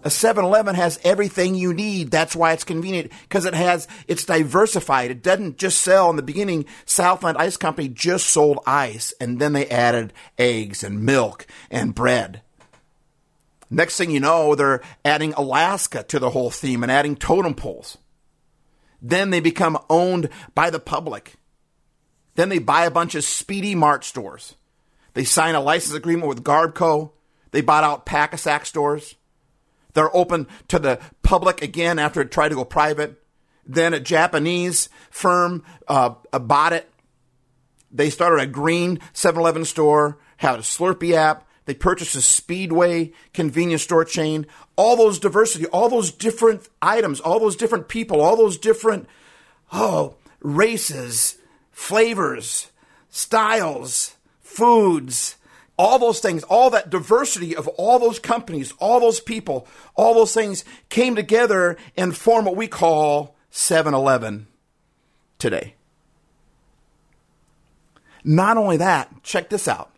A 0.05 0.09
7-Eleven 0.09 0.77
has 0.77 1.01
everything 1.03 1.57
you 1.57 1.75
need. 1.75 2.13
That's 2.13 2.37
why 2.37 2.53
it's 2.53 2.63
convenient 2.63 3.11
because 3.23 3.45
it 3.45 3.55
has, 3.55 3.89
it's 4.07 4.25
diversified. 4.25 5.11
It 5.11 5.25
doesn't 5.25 5.59
just 5.59 5.81
sell 5.81 6.09
in 6.09 6.17
the 6.17 6.23
beginning. 6.23 6.67
Southland 6.87 7.37
Ice 7.37 7.57
Company 7.57 7.89
just 7.89 8.29
sold 8.29 8.61
ice 8.65 9.13
and 9.21 9.41
then 9.41 9.55
they 9.55 9.69
added 9.69 10.13
eggs 10.39 10.85
and 10.85 11.03
milk 11.03 11.47
and 11.69 11.97
bread. 11.97 12.43
Next 13.71 13.97
thing 13.97 14.13
you 14.13 14.21
know, 14.21 14.55
they're 14.55 14.83
adding 15.05 15.33
Alaska 15.35 16.05
to 16.05 16.19
the 16.21 16.31
whole 16.31 16.51
theme 16.51 16.85
and 16.85 16.93
adding 16.93 17.17
totem 17.17 17.55
poles. 17.55 17.99
Then 19.03 19.31
they 19.31 19.41
become 19.41 19.79
owned 19.91 20.29
by 20.55 20.71
the 20.71 20.81
public. 20.81 21.35
Then 22.37 22.49
they 22.49 22.61
buy 22.61 22.87
a 22.87 22.91
bunch 22.91 23.17
of 23.17 23.25
Speedy 23.25 23.75
Mart 23.75 24.05
stores. 24.05 24.55
They 25.15 25.25
sign 25.25 25.55
a 25.55 25.61
license 25.61 25.95
agreement 25.95 26.29
with 26.29 26.45
Garbco. 26.45 27.13
They 27.51 27.61
bought 27.61 27.85
out 27.85 28.07
Packasack 28.07 28.67
stores. 28.67 29.17
They're 29.95 30.15
open 30.15 30.47
to 30.69 30.79
the 30.79 31.01
public 31.23 31.63
again 31.63 31.99
after 31.99 32.21
it 32.21 32.31
tried 32.31 32.51
to 32.51 32.55
go 32.55 32.65
private. 32.65 33.23
Then 33.67 33.95
a 33.95 34.01
Japanese 34.01 34.89
firm 35.11 35.65
uh, 35.87 36.15
bought 36.33 36.73
it. 36.73 36.91
They 37.91 38.11
started 38.11 38.41
a 38.43 38.47
green 38.47 39.01
7 39.13 39.41
Eleven 39.41 39.65
store, 39.65 40.19
had 40.37 40.59
a 40.59 40.63
Slurpee 40.63 41.15
app. 41.15 41.49
They 41.65 41.75
purchased 41.75 42.15
a 42.15 42.23
Speedway 42.23 43.13
convenience 43.35 43.83
store 43.83 44.05
chain. 44.05 44.47
All 44.77 44.97
those 44.97 45.19
diversity, 45.19 45.67
all 45.67 45.89
those 45.89 46.11
different 46.11 46.69
items, 46.81 47.21
all 47.21 47.41
those 47.41 47.57
different 47.57 47.89
people, 47.89 48.21
all 48.21 48.37
those 48.37 48.57
different, 48.57 49.07
oh, 49.73 50.15
races, 50.41 51.37
flavors, 51.73 52.71
styles, 53.11 54.17
foods, 54.49 55.37
all 55.77 55.99
those 55.99 56.21
things, 56.21 56.43
all 56.45 56.71
that 56.71 56.91
diversity 56.91 57.55
of 57.55 57.69
all 57.69 57.99
those 57.99 58.19
companies, 58.19 58.73
all 58.81 58.99
those 58.99 59.21
people, 59.21 59.69
all 59.95 60.15
those 60.15 60.35
things 60.35 60.65
came 60.89 61.15
together 61.15 61.77
and 61.97 62.17
form 62.17 62.45
what 62.45 62.57
we 62.57 62.67
call 62.67 63.37
7 63.51 63.95
Eleven 63.95 64.49
today. 65.39 65.75
Not 68.25 68.57
only 68.57 68.79
that, 68.79 69.23
check 69.23 69.51
this 69.51 69.69
out 69.69 69.93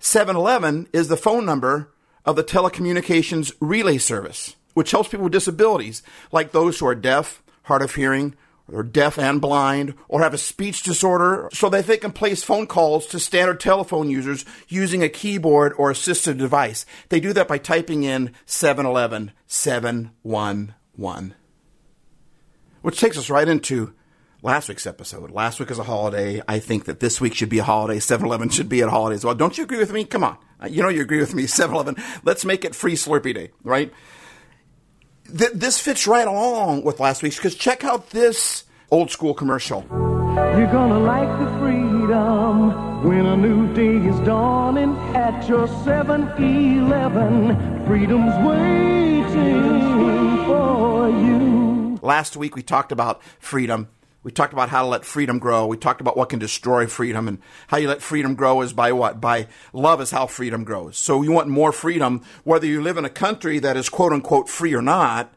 7 0.00 0.34
Eleven 0.34 0.88
is 0.92 1.08
the 1.08 1.16
phone 1.16 1.44
number 1.44 1.92
of 2.24 2.34
the 2.34 2.44
telecommunications 2.44 3.52
relay 3.60 3.98
service, 3.98 4.56
which 4.74 4.90
helps 4.90 5.10
people 5.10 5.24
with 5.24 5.32
disabilities, 5.32 6.02
like 6.32 6.50
those 6.50 6.78
who 6.78 6.86
are 6.86 6.94
deaf, 6.94 7.42
hard 7.64 7.82
of 7.82 7.94
hearing, 7.94 8.34
or 8.70 8.82
deaf 8.82 9.18
and 9.18 9.40
blind, 9.40 9.94
or 10.08 10.20
have 10.20 10.34
a 10.34 10.38
speech 10.38 10.82
disorder, 10.82 11.48
so 11.52 11.68
that 11.70 11.86
they 11.86 11.96
can 11.96 12.12
place 12.12 12.42
phone 12.42 12.66
calls 12.66 13.06
to 13.06 13.18
standard 13.20 13.60
telephone 13.60 14.10
users 14.10 14.44
using 14.68 15.02
a 15.02 15.08
keyboard 15.08 15.72
or 15.78 15.92
assistive 15.92 16.36
device. 16.38 16.84
They 17.08 17.20
do 17.20 17.32
that 17.32 17.48
by 17.48 17.58
typing 17.58 18.02
in 18.02 18.32
711 18.44 19.32
711. 19.46 21.34
Which 22.82 23.00
takes 23.00 23.18
us 23.18 23.30
right 23.30 23.48
into 23.48 23.92
last 24.42 24.68
week's 24.68 24.86
episode. 24.86 25.30
Last 25.30 25.58
week 25.58 25.70
is 25.70 25.78
a 25.78 25.84
holiday. 25.84 26.40
I 26.46 26.58
think 26.58 26.84
that 26.84 27.00
this 27.00 27.20
week 27.20 27.34
should 27.34 27.48
be 27.48 27.58
a 27.58 27.64
holiday. 27.64 27.98
7 27.98 28.24
Eleven 28.24 28.48
should 28.48 28.68
be 28.68 28.80
a 28.80 28.88
holiday 28.88 29.16
as 29.16 29.24
well. 29.24 29.34
Don't 29.34 29.58
you 29.58 29.64
agree 29.64 29.78
with 29.78 29.92
me? 29.92 30.04
Come 30.04 30.24
on. 30.24 30.38
You 30.68 30.82
know 30.82 30.88
you 30.88 31.02
agree 31.02 31.18
with 31.18 31.34
me. 31.34 31.46
7 31.46 31.74
Eleven. 31.74 31.96
Let's 32.24 32.44
make 32.44 32.64
it 32.64 32.74
free 32.74 32.94
Slurpee 32.94 33.34
Day, 33.34 33.50
right? 33.64 33.92
Th- 35.26 35.52
this 35.52 35.78
fits 35.78 36.06
right 36.06 36.26
along 36.26 36.82
with 36.82 37.00
last 37.00 37.22
week's 37.22 37.36
because 37.36 37.54
check 37.54 37.84
out 37.84 38.10
this 38.10 38.64
old 38.90 39.10
school 39.10 39.34
commercial. 39.34 39.84
You're 39.90 40.70
gonna 40.72 41.00
like 41.00 41.28
the 41.38 41.58
freedom 41.58 43.02
when 43.02 43.26
a 43.26 43.36
new 43.36 43.72
day 43.74 43.96
is 44.08 44.18
dawning 44.26 44.96
at 45.14 45.46
your 45.48 45.66
7-Eleven. 45.68 47.86
Freedom's 47.86 48.34
waiting 48.46 50.44
for 50.46 51.08
you. 51.08 51.98
Last 52.02 52.36
week 52.36 52.56
we 52.56 52.62
talked 52.62 52.92
about 52.92 53.22
freedom. 53.38 53.88
We 54.26 54.32
talked 54.32 54.52
about 54.52 54.70
how 54.70 54.82
to 54.82 54.88
let 54.88 55.04
freedom 55.04 55.38
grow. 55.38 55.68
We 55.68 55.76
talked 55.76 56.00
about 56.00 56.16
what 56.16 56.30
can 56.30 56.40
destroy 56.40 56.88
freedom 56.88 57.28
and 57.28 57.38
how 57.68 57.76
you 57.76 57.86
let 57.86 58.02
freedom 58.02 58.34
grow 58.34 58.60
is 58.60 58.72
by 58.72 58.90
what? 58.90 59.20
By 59.20 59.46
love 59.72 60.00
is 60.00 60.10
how 60.10 60.26
freedom 60.26 60.64
grows. 60.64 60.96
So 60.96 61.22
you 61.22 61.30
want 61.30 61.46
more 61.46 61.70
freedom, 61.70 62.22
whether 62.42 62.66
you 62.66 62.82
live 62.82 62.96
in 62.96 63.04
a 63.04 63.08
country 63.08 63.60
that 63.60 63.76
is 63.76 63.88
quote 63.88 64.12
unquote 64.12 64.48
free 64.48 64.74
or 64.74 64.82
not. 64.82 65.32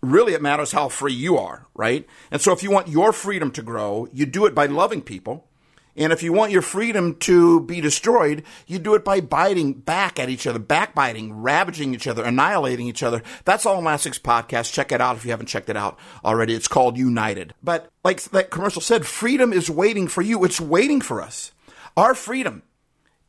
Really, 0.00 0.34
it 0.34 0.42
matters 0.42 0.72
how 0.72 0.88
free 0.88 1.12
you 1.12 1.38
are, 1.38 1.68
right? 1.74 2.04
And 2.32 2.42
so 2.42 2.50
if 2.50 2.64
you 2.64 2.72
want 2.72 2.88
your 2.88 3.12
freedom 3.12 3.52
to 3.52 3.62
grow, 3.62 4.08
you 4.12 4.26
do 4.26 4.46
it 4.46 4.54
by 4.56 4.66
loving 4.66 5.02
people. 5.02 5.46
And 5.96 6.12
if 6.12 6.22
you 6.22 6.32
want 6.32 6.52
your 6.52 6.62
freedom 6.62 7.16
to 7.16 7.60
be 7.60 7.80
destroyed, 7.80 8.44
you 8.66 8.78
do 8.78 8.94
it 8.94 9.04
by 9.04 9.20
biting 9.20 9.74
back 9.74 10.18
at 10.18 10.30
each 10.30 10.46
other, 10.46 10.58
backbiting, 10.58 11.34
ravaging 11.34 11.94
each 11.94 12.06
other, 12.06 12.24
annihilating 12.24 12.86
each 12.86 13.02
other. 13.02 13.22
That's 13.44 13.66
all 13.66 13.78
in 13.78 13.84
last 13.84 14.06
podcast. 14.22 14.72
Check 14.72 14.90
it 14.90 15.00
out 15.00 15.16
if 15.16 15.24
you 15.24 15.30
haven't 15.30 15.46
checked 15.46 15.68
it 15.68 15.76
out 15.76 15.98
already. 16.24 16.54
It's 16.54 16.68
called 16.68 16.96
United. 16.96 17.54
But 17.62 17.90
like 18.04 18.22
that 18.22 18.50
commercial 18.50 18.80
said, 18.80 19.06
freedom 19.06 19.52
is 19.52 19.68
waiting 19.68 20.08
for 20.08 20.22
you. 20.22 20.44
It's 20.44 20.60
waiting 20.60 21.00
for 21.00 21.20
us. 21.20 21.52
Our 21.96 22.14
freedom. 22.14 22.62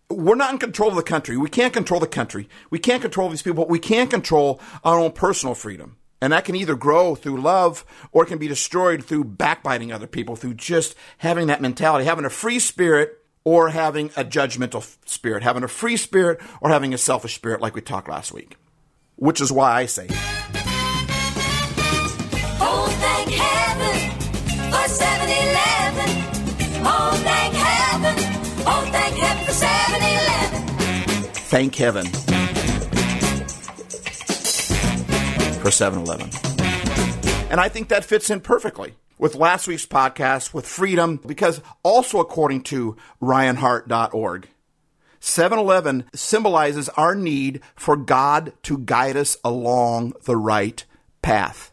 We're 0.09 0.35
not 0.35 0.53
in 0.53 0.59
control 0.59 0.89
of 0.89 0.95
the 0.95 1.03
country. 1.03 1.37
We 1.37 1.49
can't 1.49 1.73
control 1.73 1.99
the 1.99 2.07
country. 2.07 2.47
We 2.69 2.79
can't 2.79 3.01
control 3.01 3.29
these 3.29 3.41
people, 3.41 3.63
but 3.63 3.69
we 3.69 3.79
can 3.79 4.07
control 4.07 4.61
our 4.83 4.99
own 4.99 5.11
personal 5.11 5.55
freedom. 5.55 5.97
And 6.23 6.31
that 6.31 6.45
can 6.45 6.55
either 6.55 6.75
grow 6.77 7.15
through 7.15 7.41
love 7.41 7.83
or 8.13 8.23
it 8.23 8.27
can 8.27 8.37
be 8.37 8.47
destroyed 8.47 9.03
through 9.03 9.25
backbiting 9.25 9.91
other 9.91 10.07
people, 10.07 10.37
through 10.37 10.53
just 10.53 10.95
having 11.17 11.47
that 11.47 11.61
mentality, 11.61 12.05
having 12.05 12.23
a 12.23 12.29
free 12.29 12.59
spirit 12.59 13.19
or 13.43 13.71
having 13.71 14.05
a 14.15 14.23
judgmental 14.23 14.89
spirit, 15.05 15.43
having 15.43 15.63
a 15.63 15.67
free 15.67 15.97
spirit 15.97 16.39
or 16.61 16.69
having 16.69 16.93
a 16.93 16.97
selfish 16.97 17.35
spirit, 17.35 17.59
like 17.59 17.75
we 17.75 17.81
talked 17.81 18.07
last 18.07 18.31
week. 18.31 18.55
Which 19.17 19.41
is 19.41 19.51
why 19.51 19.73
I 19.73 19.85
say, 19.85 20.07
Oh, 22.61 22.87
thank 23.01 23.29
heaven 23.29 24.11
for 24.71 24.87
7 24.87 25.29
Eleven. 25.29 26.09
Oh, 26.85 27.19
thank 27.21 27.53
heaven. 27.53 28.15
Oh, 28.65 28.89
thank 28.93 29.15
heaven 29.17 29.45
for 29.45 29.51
7 29.51 30.01
Eleven. 30.01 31.33
thank 31.33 31.75
heaven 31.75 32.05
7 35.73 35.99
Eleven. 35.99 36.29
And 37.49 37.59
I 37.59 37.69
think 37.69 37.89
that 37.89 38.05
fits 38.05 38.29
in 38.29 38.41
perfectly 38.41 38.95
with 39.17 39.35
last 39.35 39.67
week's 39.67 39.85
podcast 39.85 40.53
with 40.53 40.65
freedom, 40.67 41.19
because 41.25 41.61
also 41.83 42.19
according 42.19 42.61
to 42.63 42.97
RyanHart.org, 43.21 44.49
7 45.19 45.57
Eleven 45.59 46.05
symbolizes 46.13 46.89
our 46.89 47.15
need 47.15 47.61
for 47.75 47.95
God 47.95 48.53
to 48.63 48.77
guide 48.79 49.15
us 49.15 49.37
along 49.43 50.13
the 50.25 50.35
right 50.35 50.83
path. 51.21 51.71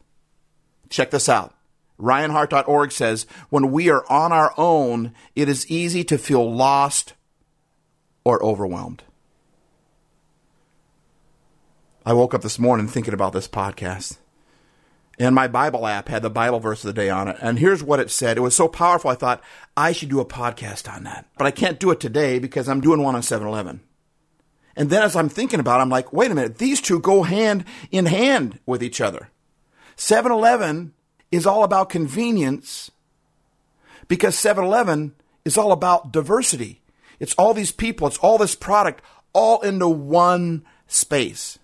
Check 0.89 1.11
this 1.11 1.29
out. 1.29 1.55
RyanHart.org 2.01 2.93
says, 2.93 3.27
when 3.51 3.71
we 3.71 3.91
are 3.91 4.05
on 4.11 4.33
our 4.33 4.55
own, 4.57 5.15
it 5.35 5.49
is 5.49 5.71
easy 5.71 6.05
to 6.05 6.17
feel 6.17 6.51
lost 6.51 7.15
or 8.25 8.43
overwhelmed. 8.43 9.03
I 12.11 12.13
woke 12.13 12.35
up 12.35 12.43
this 12.43 12.59
morning 12.59 12.89
thinking 12.89 13.15
about 13.15 13.33
this 13.33 13.47
podcast. 13.47 14.19
And 15.17 15.33
my 15.33 15.47
Bible 15.47 15.87
app 15.87 16.09
had 16.09 16.23
the 16.23 16.29
Bible 16.29 16.59
verse 16.59 16.83
of 16.83 16.89
the 16.89 17.01
day 17.01 17.09
on 17.09 17.29
it. 17.29 17.37
And 17.41 17.57
here's 17.57 17.85
what 17.85 18.01
it 18.01 18.11
said. 18.11 18.37
It 18.37 18.41
was 18.41 18.57
so 18.57 18.67
powerful, 18.67 19.13
I 19.13 19.15
thought 19.15 19.45
I 19.77 19.93
should 19.93 20.09
do 20.09 20.19
a 20.19 20.25
podcast 20.25 20.93
on 20.93 21.05
that. 21.05 21.29
But 21.39 21.47
I 21.47 21.53
can't 21.53 21.79
do 21.79 21.93
it 21.93 22.01
today 22.01 22.41
because 22.41 22.69
I'm 22.69 22.81
doing 22.81 23.01
one 23.01 23.15
on 23.15 23.23
7 23.23 23.47
Eleven. 23.47 23.79
And 24.75 24.91
then 24.91 25.05
as 25.05 25.15
I'm 25.15 25.29
thinking 25.29 25.61
about 25.61 25.79
it, 25.79 25.83
I'm 25.83 25.89
like, 25.89 26.13
wait 26.13 26.33
a 26.33 26.35
minute, 26.35 26.59
these 26.59 26.81
two 26.81 26.99
go 26.99 27.23
hand 27.23 27.65
in 27.93 28.07
hand 28.07 28.59
with 28.67 28.83
each 28.83 29.01
other. 29.01 29.31
7 29.95 30.33
Eleven 30.33 30.95
is 31.31 31.47
all 31.47 31.63
about 31.63 31.91
convenience 31.91 32.91
because 34.09 34.37
7 34.37 34.65
Eleven 34.65 35.15
is 35.45 35.57
all 35.57 35.71
about 35.71 36.11
diversity. 36.11 36.83
It's 37.21 37.35
all 37.35 37.55
these 37.55 37.71
people, 37.71 38.09
it's 38.09 38.19
all 38.19 38.37
this 38.37 38.57
product, 38.57 39.01
all 39.33 39.61
into 39.61 39.87
one 39.87 40.65
space. 40.89 41.61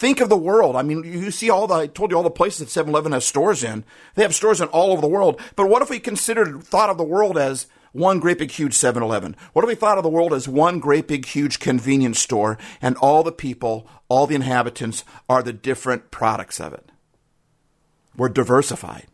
Think 0.00 0.22
of 0.22 0.30
the 0.30 0.36
world. 0.38 0.76
I 0.76 0.82
mean, 0.82 1.04
you 1.04 1.30
see 1.30 1.50
all 1.50 1.66
the, 1.66 1.74
I 1.74 1.86
told 1.86 2.10
you 2.10 2.16
all 2.16 2.22
the 2.22 2.30
places 2.30 2.60
that 2.60 2.70
7 2.70 2.88
Eleven 2.88 3.12
has 3.12 3.26
stores 3.26 3.62
in. 3.62 3.84
They 4.14 4.22
have 4.22 4.34
stores 4.34 4.62
in 4.62 4.68
all 4.68 4.92
over 4.92 5.02
the 5.02 5.06
world. 5.06 5.38
But 5.56 5.68
what 5.68 5.82
if 5.82 5.90
we 5.90 6.00
considered, 6.00 6.62
thought 6.62 6.88
of 6.88 6.96
the 6.96 7.04
world 7.04 7.36
as 7.36 7.66
one 7.92 8.18
great 8.18 8.38
big 8.38 8.50
huge 8.50 8.72
7 8.72 9.02
Eleven? 9.02 9.36
What 9.52 9.62
if 9.62 9.68
we 9.68 9.74
thought 9.74 9.98
of 9.98 10.02
the 10.02 10.08
world 10.08 10.32
as 10.32 10.48
one 10.48 10.78
great 10.78 11.06
big 11.06 11.26
huge 11.26 11.58
convenience 11.60 12.18
store 12.18 12.56
and 12.80 12.96
all 12.96 13.22
the 13.22 13.30
people, 13.30 13.86
all 14.08 14.26
the 14.26 14.36
inhabitants 14.36 15.04
are 15.28 15.42
the 15.42 15.52
different 15.52 16.10
products 16.10 16.60
of 16.60 16.72
it? 16.72 16.90
We're 18.16 18.30
diversified. 18.30 19.06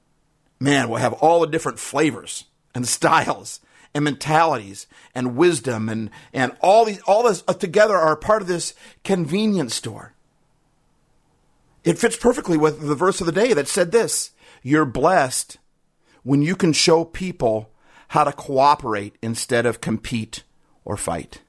Man, 0.60 0.88
we'll 0.88 1.00
have 1.00 1.14
all 1.14 1.40
the 1.40 1.48
different 1.48 1.80
flavors 1.80 2.44
and 2.76 2.86
styles 2.96 3.58
and 3.92 4.04
mentalities 4.04 4.86
and 5.16 5.36
wisdom 5.36 5.88
and, 5.88 6.10
and 6.32 6.56
all 6.60 6.84
these, 6.84 7.00
all 7.08 7.24
this 7.24 7.42
together 7.58 7.96
are 7.96 8.14
part 8.14 8.40
of 8.40 8.46
this 8.46 8.72
convenience 9.02 9.74
store. 9.74 10.12
It 11.86 11.98
fits 11.98 12.16
perfectly 12.16 12.56
with 12.58 12.80
the 12.80 12.96
verse 12.96 13.20
of 13.20 13.26
the 13.26 13.32
day 13.32 13.52
that 13.54 13.68
said 13.68 13.92
this 13.92 14.32
You're 14.62 14.84
blessed 14.84 15.56
when 16.24 16.42
you 16.42 16.56
can 16.56 16.72
show 16.72 17.04
people 17.04 17.70
how 18.08 18.24
to 18.24 18.32
cooperate 18.32 19.16
instead 19.22 19.64
of 19.64 19.80
compete 19.80 20.42
or 20.84 20.96
fight. 20.96 21.40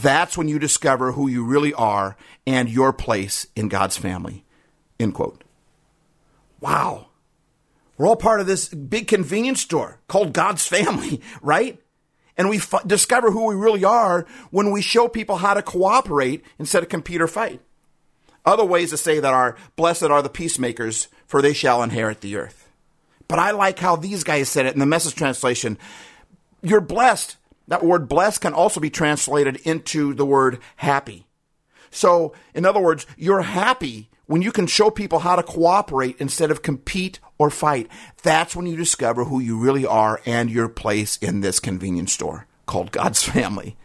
That's 0.00 0.38
when 0.38 0.48
you 0.48 0.58
discover 0.58 1.12
who 1.12 1.28
you 1.28 1.44
really 1.44 1.74
are 1.74 2.16
and 2.46 2.70
your 2.70 2.94
place 2.94 3.46
in 3.54 3.68
God's 3.68 3.98
family. 3.98 4.46
End 4.98 5.12
quote. 5.12 5.44
Wow. 6.60 7.08
We're 7.98 8.06
all 8.06 8.16
part 8.16 8.40
of 8.40 8.46
this 8.46 8.68
big 8.68 9.08
convenience 9.08 9.60
store 9.60 10.00
called 10.08 10.32
God's 10.32 10.66
family, 10.66 11.20
right? 11.42 11.78
And 12.38 12.48
we 12.48 12.56
f- 12.56 12.86
discover 12.86 13.30
who 13.30 13.44
we 13.44 13.54
really 13.54 13.84
are 13.84 14.26
when 14.50 14.70
we 14.70 14.80
show 14.80 15.06
people 15.06 15.36
how 15.36 15.52
to 15.52 15.62
cooperate 15.62 16.42
instead 16.58 16.82
of 16.82 16.88
compete 16.88 17.20
or 17.20 17.28
fight. 17.28 17.60
Other 18.44 18.64
ways 18.64 18.90
to 18.90 18.96
say 18.96 19.20
that 19.20 19.32
are 19.32 19.56
blessed 19.76 20.04
are 20.04 20.22
the 20.22 20.28
peacemakers, 20.28 21.08
for 21.26 21.40
they 21.40 21.52
shall 21.52 21.82
inherit 21.82 22.20
the 22.20 22.36
earth. 22.36 22.68
But 23.28 23.38
I 23.38 23.52
like 23.52 23.78
how 23.78 23.96
these 23.96 24.24
guys 24.24 24.48
said 24.48 24.66
it 24.66 24.74
in 24.74 24.80
the 24.80 24.86
message 24.86 25.14
translation. 25.14 25.78
You're 26.62 26.80
blessed. 26.80 27.36
That 27.68 27.84
word 27.84 28.08
blessed 28.08 28.40
can 28.40 28.52
also 28.52 28.80
be 28.80 28.90
translated 28.90 29.56
into 29.64 30.12
the 30.14 30.26
word 30.26 30.58
happy. 30.76 31.26
So, 31.90 32.34
in 32.54 32.66
other 32.66 32.80
words, 32.80 33.06
you're 33.16 33.42
happy 33.42 34.10
when 34.26 34.42
you 34.42 34.50
can 34.50 34.66
show 34.66 34.90
people 34.90 35.20
how 35.20 35.36
to 35.36 35.42
cooperate 35.42 36.16
instead 36.18 36.50
of 36.50 36.62
compete 36.62 37.20
or 37.38 37.50
fight. 37.50 37.88
That's 38.22 38.56
when 38.56 38.66
you 38.66 38.76
discover 38.76 39.24
who 39.24 39.40
you 39.40 39.58
really 39.58 39.86
are 39.86 40.20
and 40.26 40.50
your 40.50 40.68
place 40.68 41.16
in 41.18 41.40
this 41.40 41.60
convenience 41.60 42.12
store 42.12 42.46
called 42.66 42.92
God's 42.92 43.22
family. 43.22 43.76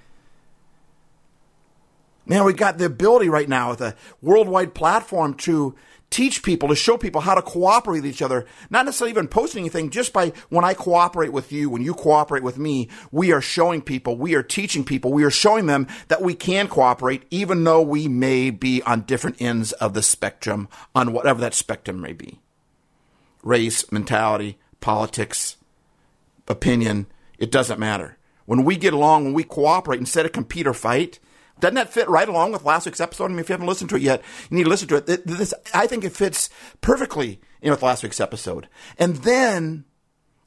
Man, 2.27 2.43
we 2.43 2.53
got 2.53 2.77
the 2.77 2.86
ability 2.86 3.29
right 3.29 3.48
now 3.48 3.69
with 3.69 3.79
a 3.79 3.96
worldwide 4.22 4.74
platform 4.74 5.34
to 5.36 5.75
teach 6.10 6.43
people, 6.43 6.69
to 6.69 6.75
show 6.75 6.98
people 6.98 7.22
how 7.22 7.36
to 7.36 7.41
cooperate 7.41 8.00
with 8.00 8.05
each 8.05 8.22
other. 8.22 8.46
Not 8.69 8.86
necessarily 8.86 9.12
even 9.12 9.27
posting 9.27 9.62
anything, 9.62 9.89
just 9.89 10.12
by 10.12 10.34
when 10.50 10.65
I 10.65 10.74
cooperate 10.74 11.31
with 11.31 11.51
you, 11.51 11.69
when 11.69 11.84
you 11.84 11.93
cooperate 11.93 12.43
with 12.43 12.57
me, 12.57 12.89
we 13.12 13.31
are 13.31 13.41
showing 13.41 13.81
people, 13.81 14.17
we 14.17 14.36
are 14.36 14.43
teaching 14.43 14.84
people, 14.84 15.13
we 15.13 15.24
are 15.24 15.31
showing 15.31 15.67
them 15.67 15.88
that 16.10 16.22
we 16.22 16.34
can 16.34 16.67
cooperate, 16.67 17.24
even 17.29 17.63
though 17.63 17.81
we 17.81 18.10
may 18.10 18.50
be 18.50 18.81
on 18.84 19.01
different 19.01 19.41
ends 19.41 19.72
of 19.74 19.93
the 19.93 20.03
spectrum, 20.03 20.67
on 20.93 21.13
whatever 21.13 21.39
that 21.41 21.53
spectrum 21.53 22.01
may 22.01 22.13
be. 22.13 22.39
Race, 23.41 23.89
mentality, 23.89 24.57
politics, 24.81 25.55
opinion, 26.48 27.07
it 27.38 27.51
doesn't 27.51 27.79
matter. 27.79 28.17
When 28.46 28.63
we 28.63 28.75
get 28.77 28.93
along, 28.93 29.25
when 29.25 29.34
we 29.34 29.43
cooperate 29.43 30.00
instead 30.00 30.25
of 30.25 30.31
compete 30.31 30.67
or 30.67 30.74
fight, 30.74 31.19
doesn't 31.59 31.75
that 31.75 31.93
fit 31.93 32.09
right 32.09 32.27
along 32.27 32.51
with 32.51 32.63
last 32.63 32.85
week's 32.85 32.99
episode? 32.99 33.25
I 33.25 33.27
mean, 33.29 33.39
if 33.39 33.49
you 33.49 33.53
haven't 33.53 33.67
listened 33.67 33.89
to 33.91 33.95
it 33.95 34.01
yet, 34.01 34.21
you 34.49 34.57
need 34.57 34.63
to 34.65 34.69
listen 34.69 34.87
to 34.89 34.95
it. 34.97 35.05
This, 35.25 35.53
I 35.73 35.87
think 35.87 36.03
it 36.03 36.11
fits 36.11 36.49
perfectly 36.81 37.41
in 37.61 37.71
with 37.71 37.81
last 37.81 38.03
week's 38.03 38.19
episode. 38.19 38.67
And 38.97 39.17
then 39.17 39.85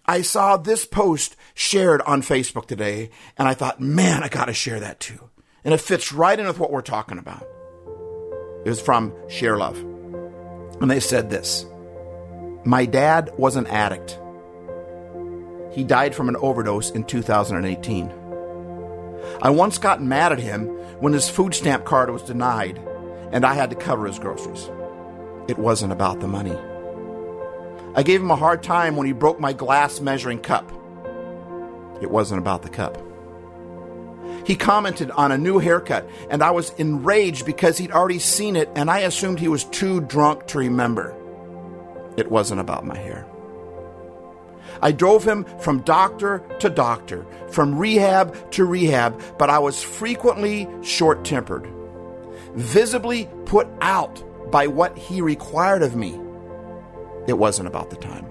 I 0.07 0.23
saw 0.23 0.57
this 0.57 0.85
post 0.85 1.37
shared 1.55 2.03
on 2.03 2.23
Facebook 2.23 2.67
today, 2.67 3.11
and 3.37 3.49
I 3.49 3.55
thought, 3.55 3.81
man, 3.81 4.23
I 4.23 4.29
got 4.29 4.47
to 4.47 4.53
share 4.55 4.81
that 4.81 5.01
too. 5.01 5.31
And 5.65 5.75
it 5.75 5.81
fits 5.81 6.13
right 6.13 6.39
in 6.39 6.47
with 6.47 6.59
what 6.59 6.71
we're 6.71 6.81
talking 6.81 7.19
about. 7.19 7.47
It 8.65 8.69
was 8.69 8.81
from 8.81 9.15
Share 9.29 9.57
Love. 9.57 9.79
And 10.81 10.91
they 10.91 11.01
said 11.01 11.31
this 11.31 11.67
My 12.65 12.87
dad 12.87 13.31
was 13.37 13.57
an 13.57 13.67
addict. 13.67 14.19
He 15.73 15.85
died 15.85 16.15
from 16.15 16.29
an 16.29 16.37
overdose 16.37 16.91
in 16.91 17.05
2018. 17.05 18.13
I 19.43 19.51
once 19.51 19.79
got 19.79 20.03
mad 20.03 20.33
at 20.33 20.39
him 20.39 20.67
when 21.01 21.13
his 21.13 21.29
food 21.29 21.55
stamp 21.55 21.85
card 21.85 22.11
was 22.11 22.23
denied 22.23 22.79
and 23.33 23.45
I 23.45 23.55
had 23.55 23.71
to 23.71 23.77
cover 23.77 24.07
his 24.07 24.19
groceries. 24.19 24.71
It 25.49 25.59
wasn't 25.59 25.93
about 25.93 26.21
the 26.21 26.29
money. 26.29 26.57
I 27.95 28.03
gave 28.03 28.21
him 28.21 28.31
a 28.31 28.37
hard 28.37 28.63
time 28.63 28.97
when 28.97 29.07
he 29.07 29.13
broke 29.13 29.41
my 29.41 29.53
glass 29.53 30.01
measuring 30.01 30.41
cup. 30.41 30.71
It 32.01 32.11
wasn't 32.11 32.41
about 32.41 32.63
the 32.63 32.69
cup. 32.69 33.03
He 34.47 34.57
commented 34.57 35.11
on 35.11 35.33
a 35.33 35.39
new 35.39 35.59
haircut, 35.59 36.09
and 36.31 36.43
I 36.43 36.51
was 36.51 36.71
enraged 36.71 37.45
because 37.45 37.79
he'd 37.79 37.93
already 37.93 38.19
seen 38.19 38.57
it 38.57 38.69
and 38.75 38.91
I 38.91 39.01
assumed 39.01 39.39
he 39.39 39.49
was 39.49 39.65
too 39.65 40.01
drunk 40.01 40.47
to 40.49 40.59
remember. 40.59 41.15
It 42.17 42.31
wasn't 42.31 42.61
about 42.61 42.87
my 42.87 42.97
hair. 42.97 43.27
I 44.83 44.93
drove 44.93 45.25
him 45.25 45.45
from 45.61 45.81
doctor 45.81 46.43
to 46.61 46.71
doctor, 46.71 47.27
from 47.51 47.79
rehab 47.79 48.51
to 48.53 48.65
rehab, 48.65 49.21
but 49.39 49.51
I 49.51 49.59
was 49.59 49.83
frequently 49.83 50.69
short 50.83 51.25
tempered, 51.25 51.69
visibly 52.55 53.29
put 53.45 53.69
out 53.81 54.23
by 54.51 54.67
what 54.67 54.97
he 54.97 55.21
required 55.21 55.83
of 55.83 55.97
me. 55.97 56.19
It 57.27 57.39
wasn't 57.39 57.69
about 57.69 57.91
the 57.91 57.97
time. 57.97 58.27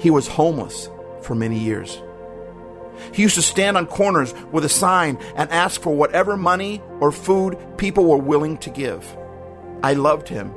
He 0.00 0.10
was 0.10 0.26
homeless 0.26 0.90
for 1.22 1.34
many 1.34 1.58
years. 1.58 2.02
He 3.12 3.22
used 3.22 3.34
to 3.36 3.42
stand 3.42 3.76
on 3.76 3.86
corners 3.86 4.34
with 4.52 4.64
a 4.64 4.68
sign 4.68 5.18
and 5.36 5.50
ask 5.50 5.80
for 5.80 5.94
whatever 5.94 6.36
money 6.36 6.82
or 7.00 7.12
food 7.12 7.58
people 7.76 8.04
were 8.04 8.18
willing 8.18 8.58
to 8.58 8.70
give. 8.70 9.16
I 9.82 9.94
loved 9.94 10.28
him, 10.28 10.52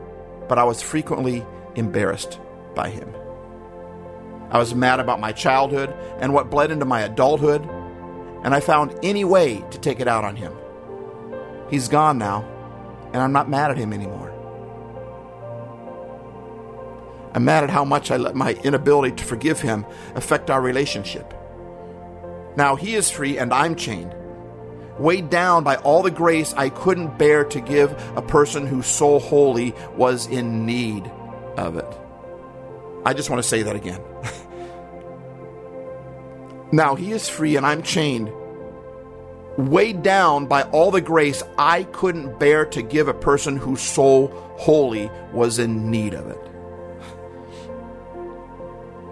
but 0.48 0.58
I 0.58 0.64
was 0.64 0.82
frequently 0.82 1.46
embarrassed 1.76 2.40
by 2.76 2.90
him. 2.90 3.10
I 4.50 4.58
was 4.58 4.74
mad 4.74 5.00
about 5.00 5.20
my 5.20 5.32
childhood 5.32 5.94
and 6.20 6.34
what 6.34 6.50
bled 6.50 6.72
into 6.72 6.86
my 6.86 7.02
adulthood, 7.02 7.62
and 8.44 8.54
I 8.56 8.60
found 8.60 8.98
any 9.04 9.24
way 9.24 9.64
to 9.72 9.80
take 9.80 10.00
it 10.00 10.08
out 10.08 10.24
on 10.24 10.36
him. 10.36 10.54
He's 11.70 11.88
gone 11.88 12.18
now, 12.18 12.46
and 13.14 13.18
I'm 13.18 13.34
not 13.34 13.50
mad 13.50 13.72
at 13.72 13.78
him 13.78 13.92
anymore. 13.92 14.34
I'm 17.34 17.46
mad 17.46 17.64
at 17.64 17.70
how 17.70 17.86
much 17.86 18.10
I 18.10 18.18
let 18.18 18.36
my 18.36 18.54
inability 18.64 19.16
to 19.18 19.24
forgive 19.24 19.62
him 19.62 19.86
affect 20.16 20.50
our 20.50 20.62
relationship. 20.62 21.34
Now 22.56 22.76
he 22.76 22.96
is 22.96 23.12
free 23.12 23.38
and 23.38 23.54
I'm 23.54 23.76
chained, 23.76 24.16
weighed 24.98 25.30
down 25.30 25.64
by 25.64 25.76
all 25.76 26.02
the 26.02 26.10
grace 26.10 26.54
I 26.54 26.70
couldn't 26.70 27.20
bear 27.20 27.44
to 27.44 27.62
give 27.62 27.92
a 28.18 28.24
person 28.24 28.66
whose 28.66 28.88
soul 28.88 29.20
wholly 29.20 29.76
was 29.96 30.26
in 30.26 30.66
need 30.66 31.06
of 31.58 31.76
it. 31.76 31.86
I 33.06 33.14
just 33.14 33.30
want 33.30 33.44
to 33.44 33.48
say 33.48 33.62
that 33.62 33.76
again. 33.76 34.02
now 36.72 36.96
he 36.96 37.12
is 37.12 37.30
free 37.30 37.56
and 37.56 37.66
I'm 37.66 37.84
chained, 37.84 38.32
weighed 39.58 40.04
down 40.04 40.48
by 40.48 40.64
all 40.64 40.92
the 40.92 41.02
grace 41.02 41.44
I 41.58 41.84
couldn't 41.84 42.40
bear 42.40 42.66
to 42.68 42.82
give 42.82 43.08
a 43.08 43.14
person 43.14 43.58
whose 43.58 43.82
soul 43.82 44.28
wholly 44.58 45.10
was 45.32 45.60
in 45.60 45.90
need 45.90 46.14
of 46.14 46.28
it. 46.28 46.40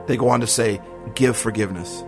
They 0.07 0.17
go 0.17 0.29
on 0.29 0.41
to 0.41 0.47
say, 0.47 0.81
give 1.15 1.35
forgiveness. 1.35 2.03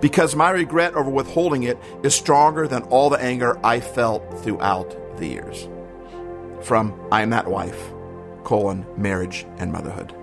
Because 0.00 0.36
my 0.36 0.50
regret 0.50 0.94
over 0.94 1.10
withholding 1.10 1.62
it 1.64 1.78
is 2.02 2.14
stronger 2.14 2.66
than 2.68 2.82
all 2.84 3.10
the 3.10 3.20
anger 3.20 3.58
I 3.64 3.80
felt 3.80 4.22
throughout 4.42 5.16
the 5.18 5.26
years. 5.26 5.68
From 6.62 6.98
I 7.12 7.22
am 7.22 7.30
that 7.30 7.50
wife, 7.50 7.92
colon, 8.42 8.86
marriage 8.96 9.46
and 9.58 9.72
motherhood. 9.72 10.14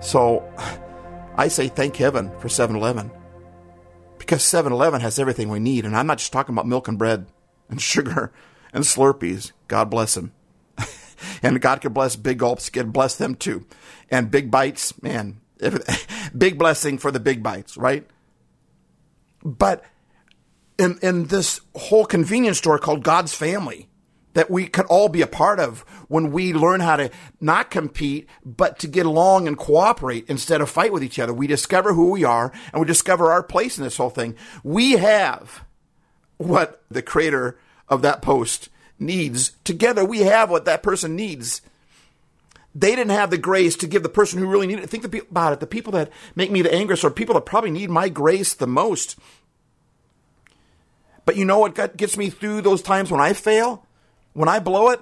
So 0.00 0.42
I 1.36 1.48
say 1.48 1.68
thank 1.68 1.96
heaven 1.96 2.30
for 2.38 2.48
7 2.48 2.76
Eleven. 2.76 3.10
Because 4.18 4.44
7 4.44 4.72
Eleven 4.72 5.00
has 5.00 5.18
everything 5.18 5.48
we 5.48 5.58
need. 5.58 5.84
And 5.84 5.96
I'm 5.96 6.06
not 6.06 6.18
just 6.18 6.32
talking 6.32 6.54
about 6.54 6.66
milk 6.66 6.88
and 6.88 6.98
bread 6.98 7.26
and 7.68 7.80
sugar 7.82 8.32
and 8.72 8.84
Slurpees. 8.84 9.52
God 9.68 9.90
bless 9.90 10.14
them. 10.14 10.32
and 11.42 11.60
God 11.60 11.80
can 11.80 11.92
bless 11.92 12.16
Big 12.16 12.38
Gulps, 12.38 12.70
can 12.70 12.90
bless 12.90 13.16
them 13.16 13.34
too. 13.34 13.66
And 14.10 14.30
Big 14.30 14.50
Bites, 14.50 15.00
man, 15.02 15.40
big 16.36 16.58
blessing 16.58 16.98
for 16.98 17.10
the 17.10 17.20
Big 17.20 17.42
Bites, 17.42 17.76
right? 17.76 18.06
But 19.44 19.84
in, 20.78 20.98
in 21.02 21.26
this 21.26 21.60
whole 21.74 22.04
convenience 22.04 22.58
store 22.58 22.78
called 22.78 23.02
God's 23.02 23.34
Family, 23.34 23.88
that 24.34 24.50
we 24.50 24.66
could 24.66 24.86
all 24.86 25.08
be 25.08 25.22
a 25.22 25.26
part 25.26 25.60
of 25.60 25.80
when 26.08 26.32
we 26.32 26.52
learn 26.52 26.80
how 26.80 26.96
to 26.96 27.10
not 27.40 27.70
compete, 27.70 28.28
but 28.44 28.78
to 28.78 28.86
get 28.86 29.06
along 29.06 29.46
and 29.46 29.58
cooperate 29.58 30.24
instead 30.28 30.60
of 30.60 30.70
fight 30.70 30.92
with 30.92 31.04
each 31.04 31.18
other. 31.18 31.32
We 31.32 31.46
discover 31.46 31.92
who 31.92 32.10
we 32.10 32.24
are 32.24 32.52
and 32.72 32.80
we 32.80 32.86
discover 32.86 33.30
our 33.30 33.42
place 33.42 33.78
in 33.78 33.84
this 33.84 33.96
whole 33.96 34.10
thing. 34.10 34.36
We 34.62 34.92
have 34.92 35.64
what 36.38 36.82
the 36.90 37.02
creator 37.02 37.58
of 37.88 38.02
that 38.02 38.22
post 38.22 38.68
needs. 38.98 39.52
Together, 39.64 40.04
we 40.04 40.20
have 40.20 40.50
what 40.50 40.64
that 40.64 40.82
person 40.82 41.16
needs. 41.16 41.62
They 42.74 42.96
didn't 42.96 43.10
have 43.10 43.30
the 43.30 43.38
grace 43.38 43.76
to 43.76 43.86
give 43.86 44.02
the 44.02 44.08
person 44.08 44.38
who 44.38 44.46
really 44.46 44.66
needed 44.66 44.84
it. 44.84 44.90
Think 44.90 45.04
about 45.04 45.52
it. 45.52 45.60
The 45.60 45.66
people 45.66 45.92
that 45.92 46.10
make 46.34 46.50
me 46.50 46.62
the 46.62 46.72
angriest 46.72 47.04
are 47.04 47.10
people 47.10 47.34
that 47.34 47.44
probably 47.44 47.70
need 47.70 47.90
my 47.90 48.08
grace 48.08 48.54
the 48.54 48.66
most. 48.66 49.16
But 51.26 51.36
you 51.36 51.44
know 51.44 51.58
what 51.58 51.96
gets 51.96 52.16
me 52.16 52.30
through 52.30 52.62
those 52.62 52.80
times 52.80 53.10
when 53.10 53.20
I 53.20 53.34
fail? 53.34 53.86
When 54.32 54.48
I 54.48 54.58
blow 54.58 54.90
it? 54.90 55.00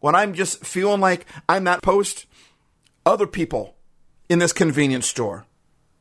When 0.00 0.14
I'm 0.14 0.34
just 0.34 0.64
feeling 0.64 1.00
like 1.00 1.26
I'm 1.48 1.64
that 1.64 1.82
post? 1.82 2.26
Other 3.04 3.26
people 3.26 3.76
in 4.28 4.38
this 4.38 4.52
convenience 4.52 5.06
store. 5.06 5.46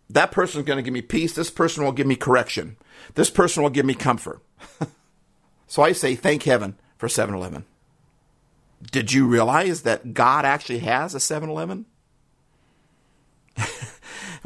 That 0.10 0.32
person's 0.32 0.66
going 0.66 0.78
to 0.78 0.84
give 0.84 0.94
me 0.94 1.02
peace. 1.02 1.34
This 1.34 1.50
person 1.50 1.84
will 1.84 1.92
give 1.92 2.08
me 2.08 2.16
correction. 2.16 2.78
This 3.16 3.30
person 3.30 3.64
will 3.64 3.70
give 3.70 3.86
me 3.86 3.96
comfort. 3.96 4.42
so 5.68 5.82
I 5.82 5.94
say, 5.94 6.16
thank 6.16 6.44
heaven 6.44 6.78
for 6.98 7.10
7 7.10 7.34
Eleven. 7.34 7.66
Did 8.92 9.14
you 9.14 9.26
realize 9.26 9.82
that 9.82 10.14
God 10.14 10.46
actually 10.46 10.80
has 10.80 11.16
a 11.16 11.20
7 11.20 11.50
Eleven? 11.50 11.86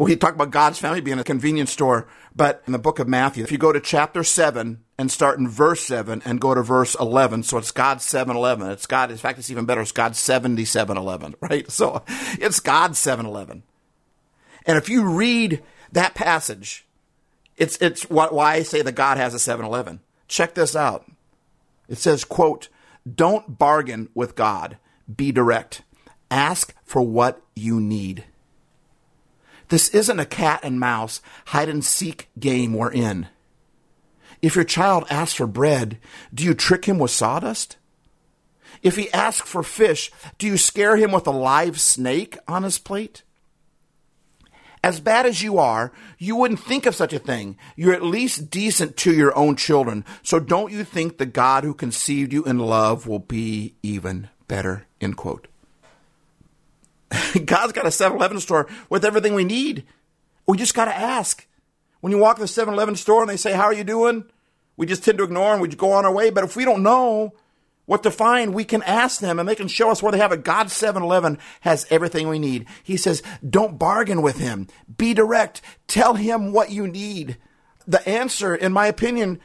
We 0.06 0.16
talk 0.16 0.34
about 0.34 0.52
God's 0.52 0.80
family 0.80 1.02
being 1.02 1.20
a 1.20 1.24
convenience 1.24 1.72
store, 1.72 2.08
but 2.36 2.64
in 2.66 2.72
the 2.72 2.80
book 2.80 3.00
of 3.00 3.08
Matthew, 3.08 3.44
if 3.44 3.52
you 3.52 3.58
go 3.58 3.74
to 3.74 3.82
chapter 3.82 4.24
7 4.24 4.82
and 4.98 5.12
start 5.12 5.40
in 5.40 5.48
verse 5.48 5.84
7 5.84 6.22
and 6.24 6.40
go 6.40 6.56
to 6.56 6.62
verse 6.62 6.96
11, 7.00 7.44
so 7.44 7.58
it's 7.58 7.72
God's 7.72 8.06
7 8.06 8.36
Eleven. 8.36 8.70
It's 8.70 8.86
God, 8.86 9.12
in 9.12 9.18
fact, 9.18 9.40
it's 9.40 9.52
even 9.52 9.66
better. 9.66 9.82
It's 9.82 9.92
God's 9.92 10.18
77 10.20 10.98
Eleven, 10.98 11.36
right? 11.42 11.70
So 11.70 12.04
it's 12.40 12.60
God's 12.60 12.98
7 12.98 13.26
Eleven. 13.26 13.64
And 14.66 14.78
if 14.78 14.88
you 14.88 15.04
read 15.04 15.62
that 15.92 16.16
passage, 16.16 16.86
it's, 17.58 17.78
it's 17.82 18.10
why 18.10 18.30
I 18.32 18.64
say 18.64 18.82
that 18.82 18.94
God 18.94 19.18
has 19.18 19.34
a 19.34 19.40
7 19.40 19.66
Eleven. 19.66 20.00
Check 20.30 20.54
this 20.54 20.76
out. 20.76 21.12
It 21.90 21.98
says, 21.98 22.24
quote, 22.24 22.70
don't 23.16 23.58
bargain 23.58 24.10
with 24.14 24.36
God. 24.36 24.78
Be 25.14 25.32
direct. 25.32 25.82
Ask 26.32 26.74
for 26.86 27.02
what 27.02 27.42
you 27.56 27.82
need. 27.82 28.24
This 29.70 29.90
isn't 29.90 30.20
a 30.20 30.26
cat 30.26 30.60
and 30.64 30.80
mouse 30.80 31.22
hide 31.48 31.70
and 31.70 31.84
seek 31.84 32.30
game 32.38 32.74
we're 32.74 32.92
in. 32.92 33.28
If 34.42 34.56
your 34.56 34.66
child 34.66 35.06
asks 35.10 35.36
for 35.36 35.48
bread, 35.48 35.98
do 36.34 36.44
you 36.44 36.54
trick 36.54 36.86
him 36.86 36.98
with 37.00 37.12
sawdust? 37.12 37.78
If 38.82 38.96
he 38.96 39.12
asks 39.12 39.48
for 39.48 39.64
fish, 39.64 40.12
do 40.38 40.48
you 40.48 40.58
scare 40.58 40.96
him 40.96 41.12
with 41.12 41.28
a 41.28 41.32
live 41.32 41.80
snake 41.80 42.38
on 42.48 42.64
his 42.64 42.80
plate? 42.80 43.24
As 44.82 45.02
bad 45.02 45.26
as 45.26 45.42
you 45.42 45.58
are, 45.58 45.92
you 46.18 46.38
wouldn't 46.38 46.62
think 46.62 46.86
of 46.86 46.96
such 46.96 47.12
a 47.12 47.20
thing. 47.20 47.58
You're 47.76 47.94
at 47.94 48.02
least 48.02 48.50
decent 48.50 48.96
to 48.98 49.14
your 49.14 49.38
own 49.38 49.58
children. 49.58 50.06
So 50.24 50.40
don't 50.40 50.72
you 50.72 50.86
think 50.86 51.18
the 51.18 51.26
God 51.26 51.66
who 51.66 51.74
conceived 51.74 52.32
you 52.32 52.46
in 52.46 52.60
love 52.60 53.06
will 53.06 53.20
be 53.20 53.76
even 53.84 54.30
better? 54.48 54.86
End 55.02 55.18
quote. 55.18 55.48
God's 57.46 57.74
got 57.74 57.86
a 57.86 57.92
7 57.92 58.18
Eleven 58.18 58.40
store 58.40 58.68
with 58.90 59.06
everything 59.06 59.34
we 59.34 59.44
need. 59.44 59.86
We 60.48 60.58
just 60.58 60.76
got 60.76 60.86
to 60.86 60.96
ask. 60.96 61.46
When 62.02 62.12
you 62.12 62.18
walk 62.18 62.38
to 62.38 62.42
the 62.42 62.48
7 62.48 62.74
Eleven 62.74 62.96
store 62.96 63.22
and 63.22 63.30
they 63.30 63.38
say, 63.38 63.54
How 63.54 63.66
are 63.66 63.74
you 63.74 63.84
doing? 63.84 64.26
We 64.78 64.86
just 64.86 65.04
tend 65.04 65.18
to 65.18 65.24
ignore 65.24 65.54
and 65.54 65.62
we 65.62 65.68
just 65.68 65.78
go 65.78 65.92
on 65.92 66.06
our 66.06 66.14
way. 66.14 66.30
But 66.30 66.44
if 66.46 66.56
we 66.56 66.66
don't 66.66 66.84
know 66.84 67.34
what 67.86 68.04
to 68.04 68.12
find, 68.12 68.54
we 68.54 68.64
can 68.64 68.84
ask 68.84 69.20
them 69.20 69.40
and 69.40 69.50
they 69.50 69.56
can 69.56 69.68
show 69.68 69.90
us 69.90 70.02
where 70.02 70.12
they 70.12 70.20
have 70.20 70.32
it. 70.32 70.44
God 70.44 70.72
7 70.72 71.02
Eleven 71.02 71.40
has 71.62 71.86
everything 71.90 72.30
we 72.30 72.40
need. 72.40 72.68
He 72.84 72.98
says, 72.98 73.24
Don't 73.48 73.80
bargain 73.80 74.22
with 74.22 74.38
him. 74.38 74.68
Be 74.98 75.14
direct. 75.14 75.62
Tell 75.88 76.14
him 76.14 76.54
what 76.54 76.72
you 76.72 76.88
need. 76.88 77.38
The 77.88 78.08
answer, 78.08 78.56
in 78.56 78.72
my 78.72 78.86
opinion, 78.86 79.40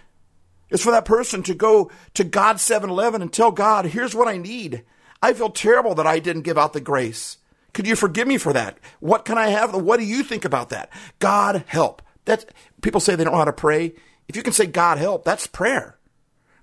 is 0.71 0.83
for 0.83 0.91
that 0.91 1.07
person 1.07 1.43
to 1.45 1.55
go 1.55 1.91
to 2.13 2.25
God 2.25 2.61
7 2.61 2.89
Eleven 2.89 3.23
and 3.23 3.33
tell 3.33 3.51
God, 3.51 3.87
Here's 3.87 4.15
what 4.15 4.29
I 4.29 4.37
need. 4.37 4.85
I 5.23 5.33
feel 5.33 5.51
terrible 5.51 5.95
that 5.95 6.07
I 6.07 6.19
didn't 6.19 6.43
give 6.43 6.59
out 6.59 6.75
the 6.75 6.81
grace. 6.81 7.39
Could 7.75 7.87
you 7.87 7.97
forgive 7.97 8.27
me 8.27 8.39
for 8.39 8.53
that? 8.53 8.79
What 9.01 9.25
can 9.25 9.37
I 9.37 9.49
have? 9.49 9.75
What 9.75 9.99
do 9.99 10.07
you 10.07 10.23
think 10.23 10.45
about 10.45 10.71
that? 10.71 10.91
God 11.19 11.65
help. 11.67 12.01
That's 12.25 12.47
people 12.81 13.01
say 13.01 13.15
they 13.15 13.25
don't 13.25 13.35
know 13.35 13.39
how 13.39 13.45
to 13.45 13.53
pray. 13.53 13.95
If 14.29 14.37
you 14.37 14.43
can 14.43 14.55
say 14.55 14.67
God 14.67 14.97
help, 14.97 15.25
that's 15.25 15.47
prayer. 15.47 15.99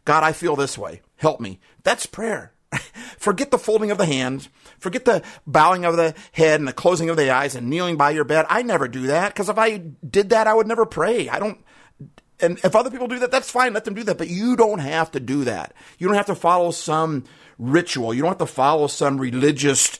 God, 0.06 0.24
I 0.24 0.32
feel 0.32 0.56
this 0.56 0.78
way. 0.78 1.02
Help 1.17 1.39
me. 1.39 1.60
That's 1.84 2.08
prayer. 2.08 2.54
forget 3.17 3.52
the 3.52 3.60
folding 3.60 3.91
of 3.91 3.97
the 3.97 4.06
hands. 4.06 4.50
Forget 4.80 5.06
the 5.06 5.21
bowing 5.45 5.86
of 5.86 5.97
the 5.97 6.15
head 6.32 6.60
and 6.60 6.67
the 6.67 6.74
closing 6.74 7.10
of 7.10 7.17
the 7.17 7.30
eyes 7.30 7.56
and 7.56 7.69
kneeling 7.69 7.97
by 7.97 8.12
your 8.12 8.24
bed. 8.24 8.45
I 8.50 8.62
never 8.63 8.88
do 8.88 9.08
that 9.08 9.34
because 9.34 9.50
if 9.50 9.58
I 9.58 9.78
did 9.78 10.30
that, 10.30 10.47
I 10.47 10.54
would 10.54 10.67
never 10.67 10.86
pray. 10.86 11.30
I 11.30 11.39
don't. 11.39 11.60
And 12.39 12.58
if 12.63 12.76
other 12.76 12.89
people 12.89 13.08
do 13.08 13.19
that, 13.19 13.30
that's 13.30 13.52
fine. 13.52 13.74
Let 13.74 13.86
them 13.86 13.93
do 13.93 14.04
that. 14.06 14.17
But 14.17 14.30
you 14.30 14.56
don't 14.56 14.80
have 14.80 15.12
to 15.12 15.19
do 15.19 15.43
that. 15.43 15.74
You 16.00 16.08
don't 16.08 16.15
have 16.15 16.26
to 16.28 16.36
follow 16.36 16.71
some 16.71 17.26
ritual. 17.60 18.13
You 18.13 18.21
don't 18.21 18.32
have 18.32 18.38
to 18.39 18.45
follow 18.47 18.88
some 18.88 19.19
religious 19.19 20.00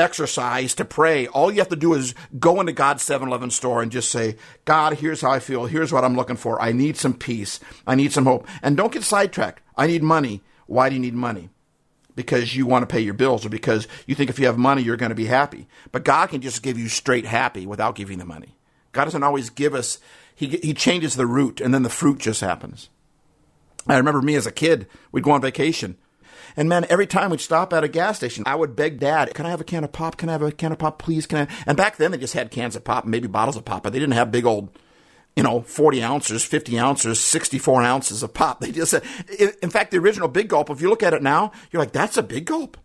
exercise 0.00 0.74
to 0.74 0.84
pray. 0.84 1.26
All 1.28 1.52
you 1.52 1.60
have 1.60 1.68
to 1.68 1.76
do 1.76 1.94
is 1.94 2.14
go 2.38 2.60
into 2.60 2.72
God's 2.72 3.04
7-Eleven 3.04 3.50
store 3.50 3.82
and 3.82 3.92
just 3.92 4.10
say, 4.10 4.36
God, 4.64 4.94
here's 4.94 5.20
how 5.20 5.30
I 5.30 5.38
feel. 5.38 5.66
Here's 5.66 5.92
what 5.92 6.04
I'm 6.04 6.16
looking 6.16 6.36
for. 6.36 6.60
I 6.60 6.72
need 6.72 6.96
some 6.96 7.14
peace. 7.14 7.60
I 7.86 7.94
need 7.94 8.12
some 8.12 8.26
hope. 8.26 8.48
And 8.62 8.76
don't 8.76 8.92
get 8.92 9.04
sidetracked. 9.04 9.62
I 9.76 9.86
need 9.86 10.02
money. 10.02 10.42
Why 10.66 10.88
do 10.88 10.96
you 10.96 11.00
need 11.00 11.14
money? 11.14 11.50
Because 12.16 12.56
you 12.56 12.66
want 12.66 12.82
to 12.82 12.92
pay 12.92 13.00
your 13.00 13.14
bills 13.14 13.46
or 13.46 13.48
because 13.48 13.86
you 14.06 14.14
think 14.14 14.30
if 14.30 14.38
you 14.38 14.46
have 14.46 14.58
money, 14.58 14.82
you're 14.82 14.96
going 14.96 15.10
to 15.10 15.14
be 15.16 15.26
happy. 15.26 15.68
But 15.92 16.04
God 16.04 16.28
can 16.28 16.40
just 16.40 16.62
give 16.62 16.78
you 16.78 16.88
straight 16.88 17.24
happy 17.26 17.66
without 17.66 17.94
giving 17.94 18.18
the 18.18 18.24
money. 18.24 18.56
God 18.92 19.04
doesn't 19.04 19.22
always 19.22 19.50
give 19.50 19.74
us, 19.74 19.98
He, 20.34 20.48
he 20.48 20.74
changes 20.74 21.14
the 21.14 21.26
root 21.26 21.60
and 21.60 21.72
then 21.72 21.82
the 21.82 21.88
fruit 21.88 22.18
just 22.18 22.40
happens. 22.40 22.88
I 23.86 23.96
remember 23.96 24.20
me 24.20 24.34
as 24.34 24.46
a 24.46 24.52
kid, 24.52 24.86
we'd 25.12 25.24
go 25.24 25.30
on 25.30 25.40
vacation. 25.40 25.96
And 26.56 26.68
man, 26.68 26.86
every 26.88 27.06
time 27.06 27.30
we'd 27.30 27.40
stop 27.40 27.72
at 27.72 27.84
a 27.84 27.88
gas 27.88 28.16
station, 28.16 28.44
I 28.46 28.54
would 28.54 28.76
beg 28.76 28.98
dad, 28.98 29.34
can 29.34 29.46
I 29.46 29.50
have 29.50 29.60
a 29.60 29.64
can 29.64 29.84
of 29.84 29.92
pop? 29.92 30.16
Can 30.16 30.28
I 30.28 30.32
have 30.32 30.42
a 30.42 30.52
can 30.52 30.72
of 30.72 30.78
pop, 30.78 30.98
please? 30.98 31.26
Can 31.26 31.46
I? 31.46 31.54
And 31.66 31.76
back 31.76 31.96
then 31.96 32.10
they 32.10 32.18
just 32.18 32.34
had 32.34 32.50
cans 32.50 32.76
of 32.76 32.84
pop 32.84 33.04
and 33.04 33.10
maybe 33.10 33.28
bottles 33.28 33.56
of 33.56 33.64
pop, 33.64 33.82
but 33.82 33.92
they 33.92 33.98
didn't 33.98 34.14
have 34.14 34.32
big 34.32 34.46
old, 34.46 34.76
you 35.36 35.42
know, 35.42 35.62
40 35.62 36.02
ounces, 36.02 36.44
50 36.44 36.78
ounces, 36.78 37.20
64 37.20 37.82
ounces 37.82 38.22
of 38.22 38.34
pop. 38.34 38.60
They 38.60 38.72
just, 38.72 38.94
in 38.94 39.70
fact, 39.70 39.90
the 39.90 39.98
original 39.98 40.28
Big 40.28 40.48
Gulp, 40.48 40.70
if 40.70 40.80
you 40.80 40.88
look 40.88 41.02
at 41.02 41.14
it 41.14 41.22
now, 41.22 41.52
you're 41.70 41.80
like, 41.80 41.92
that's 41.92 42.16
a 42.16 42.22
Big 42.22 42.46
Gulp. 42.46 42.76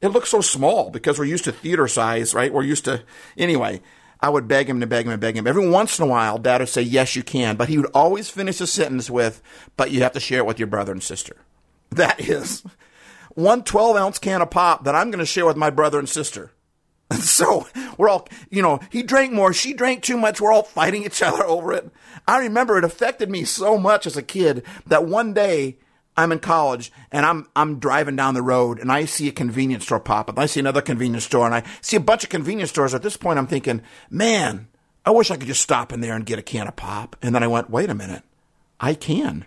It 0.00 0.08
looks 0.08 0.30
so 0.30 0.40
small 0.40 0.90
because 0.90 1.18
we're 1.18 1.24
used 1.24 1.44
to 1.44 1.52
theater 1.52 1.88
size, 1.88 2.34
right? 2.34 2.52
We're 2.52 2.62
used 2.62 2.84
to, 2.84 3.02
anyway. 3.36 3.80
I 4.18 4.30
would 4.30 4.48
beg 4.48 4.68
him 4.68 4.80
to 4.80 4.86
beg 4.86 5.04
him 5.04 5.12
and 5.12 5.20
beg 5.20 5.36
him. 5.36 5.46
Every 5.46 5.68
once 5.68 5.98
in 5.98 6.04
a 6.04 6.08
while, 6.08 6.38
dad 6.38 6.60
would 6.60 6.70
say, 6.70 6.80
yes, 6.80 7.16
you 7.16 7.22
can. 7.22 7.56
But 7.56 7.68
he 7.68 7.76
would 7.76 7.90
always 7.92 8.30
finish 8.30 8.60
a 8.62 8.66
sentence 8.66 9.10
with, 9.10 9.42
but 9.76 9.90
you 9.90 10.02
have 10.02 10.12
to 10.12 10.20
share 10.20 10.38
it 10.38 10.46
with 10.46 10.58
your 10.58 10.68
brother 10.68 10.92
and 10.92 11.02
sister. 11.02 11.36
That 11.90 12.18
is 12.20 12.64
one 13.36 13.62
12 13.62 13.96
ounce 13.96 14.18
can 14.18 14.42
of 14.42 14.50
pop 14.50 14.84
that 14.84 14.94
I'm 14.94 15.10
going 15.10 15.20
to 15.20 15.26
share 15.26 15.46
with 15.46 15.56
my 15.56 15.70
brother 15.70 15.98
and 15.98 16.08
sister. 16.08 16.50
And 17.10 17.20
so 17.22 17.68
we're 17.96 18.08
all, 18.08 18.28
you 18.50 18.62
know, 18.62 18.80
he 18.90 19.02
drank 19.02 19.32
more, 19.32 19.52
she 19.52 19.72
drank 19.72 20.02
too 20.02 20.16
much. 20.16 20.40
We're 20.40 20.52
all 20.52 20.64
fighting 20.64 21.04
each 21.04 21.22
other 21.22 21.44
over 21.46 21.72
it. 21.72 21.88
I 22.26 22.38
remember 22.38 22.76
it 22.76 22.84
affected 22.84 23.30
me 23.30 23.44
so 23.44 23.78
much 23.78 24.06
as 24.06 24.16
a 24.16 24.22
kid 24.22 24.64
that 24.86 25.06
one 25.06 25.32
day 25.32 25.78
I'm 26.16 26.32
in 26.32 26.38
college 26.38 26.90
and 27.12 27.26
I'm 27.26 27.46
I'm 27.54 27.78
driving 27.78 28.16
down 28.16 28.34
the 28.34 28.42
road 28.42 28.78
and 28.78 28.90
I 28.90 29.04
see 29.04 29.28
a 29.28 29.32
convenience 29.32 29.84
store 29.84 30.00
pop 30.00 30.30
up. 30.30 30.38
I 30.38 30.46
see 30.46 30.60
another 30.60 30.80
convenience 30.80 31.24
store 31.24 31.44
and 31.44 31.54
I 31.54 31.62
see 31.82 31.96
a 31.96 32.00
bunch 32.00 32.24
of 32.24 32.30
convenience 32.30 32.70
stores. 32.70 32.94
At 32.94 33.02
this 33.02 33.18
point, 33.18 33.38
I'm 33.38 33.46
thinking, 33.46 33.82
man, 34.10 34.68
I 35.04 35.10
wish 35.10 35.30
I 35.30 35.36
could 35.36 35.46
just 35.46 35.62
stop 35.62 35.92
in 35.92 36.00
there 36.00 36.16
and 36.16 36.24
get 36.24 36.38
a 36.38 36.42
can 36.42 36.68
of 36.68 36.76
pop. 36.76 37.16
And 37.20 37.34
then 37.34 37.42
I 37.42 37.48
went, 37.48 37.68
wait 37.68 37.90
a 37.90 37.94
minute, 37.94 38.22
I 38.80 38.94
can. 38.94 39.44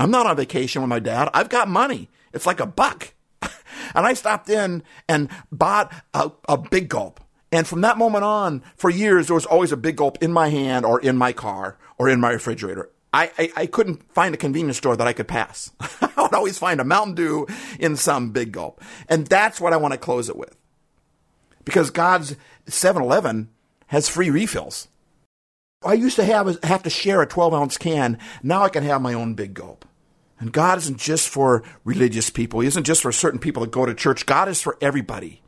I'm 0.00 0.10
not 0.10 0.26
on 0.26 0.36
vacation 0.36 0.80
with 0.80 0.88
my 0.88 0.98
dad. 0.98 1.28
I've 1.34 1.50
got 1.50 1.68
money. 1.68 2.08
It's 2.32 2.46
like 2.46 2.60
a 2.60 2.66
buck. 2.66 3.14
and 3.42 4.06
I 4.06 4.14
stopped 4.14 4.48
in 4.48 4.82
and 5.08 5.28
bought 5.50 5.92
a, 6.14 6.30
a 6.48 6.56
big 6.56 6.88
gulp. 6.88 7.20
And 7.50 7.66
from 7.66 7.82
that 7.82 7.98
moment 7.98 8.24
on, 8.24 8.62
for 8.76 8.88
years, 8.88 9.26
there 9.26 9.34
was 9.34 9.44
always 9.44 9.72
a 9.72 9.76
big 9.76 9.96
gulp 9.96 10.22
in 10.22 10.32
my 10.32 10.48
hand 10.48 10.86
or 10.86 11.00
in 11.00 11.18
my 11.18 11.32
car 11.32 11.76
or 11.98 12.08
in 12.08 12.18
my 12.18 12.30
refrigerator. 12.30 12.90
I, 13.12 13.30
I, 13.38 13.52
I 13.56 13.66
couldn't 13.66 14.10
find 14.14 14.34
a 14.34 14.38
convenience 14.38 14.78
store 14.78 14.96
that 14.96 15.06
I 15.06 15.12
could 15.12 15.28
pass. 15.28 15.70
I 16.00 16.22
would 16.22 16.34
always 16.34 16.58
find 16.58 16.80
a 16.80 16.84
Mountain 16.84 17.14
Dew 17.14 17.46
in 17.78 17.96
some 17.96 18.30
big 18.30 18.52
gulp. 18.52 18.80
And 19.08 19.26
that's 19.26 19.60
what 19.60 19.74
I 19.74 19.76
want 19.76 19.92
to 19.92 19.98
close 19.98 20.30
it 20.30 20.36
with. 20.36 20.56
Because 21.64 21.90
God's 21.90 22.36
7 22.66 23.02
Eleven 23.02 23.50
has 23.88 24.08
free 24.08 24.30
refills. 24.30 24.88
I 25.84 25.94
used 25.94 26.16
to 26.16 26.24
have, 26.24 26.62
have 26.64 26.84
to 26.84 26.90
share 26.90 27.20
a 27.20 27.26
12 27.26 27.52
ounce 27.52 27.76
can. 27.76 28.18
Now 28.42 28.62
I 28.62 28.70
can 28.70 28.84
have 28.84 29.02
my 29.02 29.12
own 29.12 29.34
big 29.34 29.52
gulp. 29.52 29.84
And 30.42 30.52
God 30.52 30.76
isn't 30.78 30.98
just 30.98 31.28
for 31.28 31.62
religious 31.84 32.28
people. 32.28 32.58
He 32.58 32.66
isn't 32.66 32.82
just 32.82 33.02
for 33.02 33.12
certain 33.12 33.38
people 33.38 33.62
that 33.62 33.70
go 33.70 33.86
to 33.86 33.94
church. 33.94 34.26
God 34.26 34.48
is 34.48 34.60
for 34.60 34.76
everybody. 34.80 35.40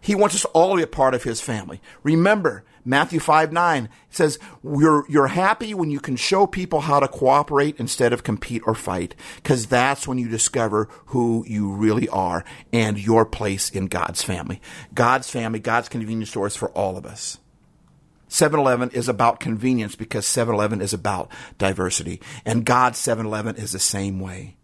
He 0.00 0.14
wants 0.14 0.36
us 0.36 0.44
all 0.44 0.70
to 0.70 0.76
be 0.76 0.82
a 0.84 0.86
part 0.86 1.14
of 1.14 1.24
His 1.24 1.40
family. 1.40 1.82
Remember, 2.04 2.62
Matthew 2.84 3.18
5 3.18 3.52
9 3.52 3.88
says, 4.08 4.38
you're, 4.62 5.04
you're 5.08 5.26
happy 5.26 5.74
when 5.74 5.90
you 5.90 5.98
can 5.98 6.14
show 6.14 6.46
people 6.46 6.82
how 6.82 7.00
to 7.00 7.08
cooperate 7.08 7.80
instead 7.80 8.12
of 8.12 8.22
compete 8.22 8.62
or 8.66 8.76
fight, 8.76 9.16
because 9.34 9.66
that's 9.66 10.06
when 10.06 10.16
you 10.16 10.28
discover 10.28 10.88
who 11.06 11.44
you 11.48 11.72
really 11.72 12.08
are 12.08 12.44
and 12.72 13.00
your 13.00 13.26
place 13.26 13.68
in 13.68 13.86
God's 13.86 14.22
family. 14.22 14.62
God's 14.94 15.28
family, 15.28 15.58
God's 15.58 15.88
convenience 15.88 16.30
store 16.30 16.46
is 16.46 16.54
for 16.54 16.70
all 16.70 16.96
of 16.96 17.04
us. 17.04 17.38
7-Eleven 18.28 18.90
is 18.90 19.08
about 19.08 19.40
convenience 19.40 19.94
because 19.94 20.26
7-Eleven 20.26 20.80
is 20.80 20.92
about 20.92 21.30
diversity. 21.58 22.20
And 22.44 22.64
God's 22.64 22.98
7-Eleven 22.98 23.56
is 23.56 23.72
the 23.72 23.78
same 23.78 24.20
way. 24.20 24.56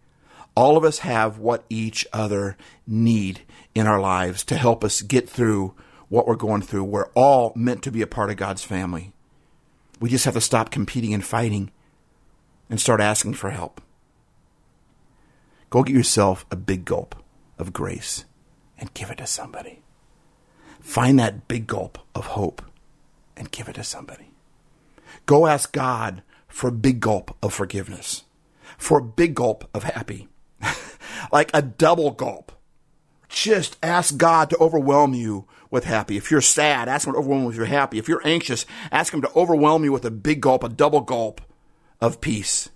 All 0.54 0.76
of 0.76 0.84
us 0.84 0.98
have 0.98 1.38
what 1.38 1.64
each 1.70 2.06
other 2.12 2.56
need 2.86 3.42
in 3.74 3.86
our 3.86 4.00
lives 4.00 4.44
to 4.44 4.56
help 4.56 4.84
us 4.84 5.00
get 5.00 5.28
through 5.28 5.74
what 6.08 6.26
we're 6.26 6.36
going 6.36 6.60
through. 6.60 6.84
We're 6.84 7.08
all 7.14 7.52
meant 7.56 7.82
to 7.84 7.90
be 7.90 8.02
a 8.02 8.06
part 8.06 8.30
of 8.30 8.36
God's 8.36 8.62
family. 8.62 9.12
We 10.00 10.10
just 10.10 10.24
have 10.26 10.34
to 10.34 10.40
stop 10.40 10.70
competing 10.70 11.14
and 11.14 11.24
fighting 11.24 11.70
and 12.68 12.80
start 12.80 13.00
asking 13.00 13.34
for 13.34 13.50
help. 13.50 13.80
Go 15.70 15.82
get 15.82 15.96
yourself 15.96 16.44
a 16.50 16.56
big 16.56 16.84
gulp 16.84 17.14
of 17.58 17.72
grace 17.72 18.26
and 18.76 18.92
give 18.92 19.10
it 19.10 19.18
to 19.18 19.26
somebody. 19.26 19.80
Find 20.80 21.18
that 21.18 21.48
big 21.48 21.66
gulp 21.66 21.98
of 22.14 22.26
hope 22.26 22.60
and 23.36 23.50
give 23.50 23.68
it 23.68 23.74
to 23.74 23.84
somebody. 23.84 24.30
Go 25.26 25.46
ask 25.46 25.72
God 25.72 26.22
for 26.48 26.68
a 26.68 26.72
big 26.72 27.00
gulp 27.00 27.36
of 27.42 27.54
forgiveness, 27.54 28.24
for 28.76 28.98
a 28.98 29.02
big 29.02 29.34
gulp 29.34 29.68
of 29.74 29.84
happy, 29.84 30.28
like 31.32 31.50
a 31.54 31.62
double 31.62 32.10
gulp. 32.10 32.52
Just 33.28 33.78
ask 33.82 34.16
God 34.16 34.50
to 34.50 34.58
overwhelm 34.58 35.14
you 35.14 35.46
with 35.70 35.84
happy. 35.84 36.18
If 36.18 36.30
you're 36.30 36.42
sad, 36.42 36.88
ask 36.88 37.06
Him 37.06 37.14
to 37.14 37.18
overwhelm 37.18 37.42
you 37.42 37.46
with 37.48 37.56
your 37.56 37.66
happy. 37.66 37.98
If 37.98 38.06
you're 38.06 38.26
anxious, 38.26 38.66
ask 38.90 39.12
Him 39.12 39.22
to 39.22 39.32
overwhelm 39.34 39.84
you 39.84 39.92
with 39.92 40.04
a 40.04 40.10
big 40.10 40.42
gulp, 40.42 40.62
a 40.62 40.68
double 40.68 41.00
gulp 41.00 41.40
of 42.00 42.20
peace. 42.20 42.68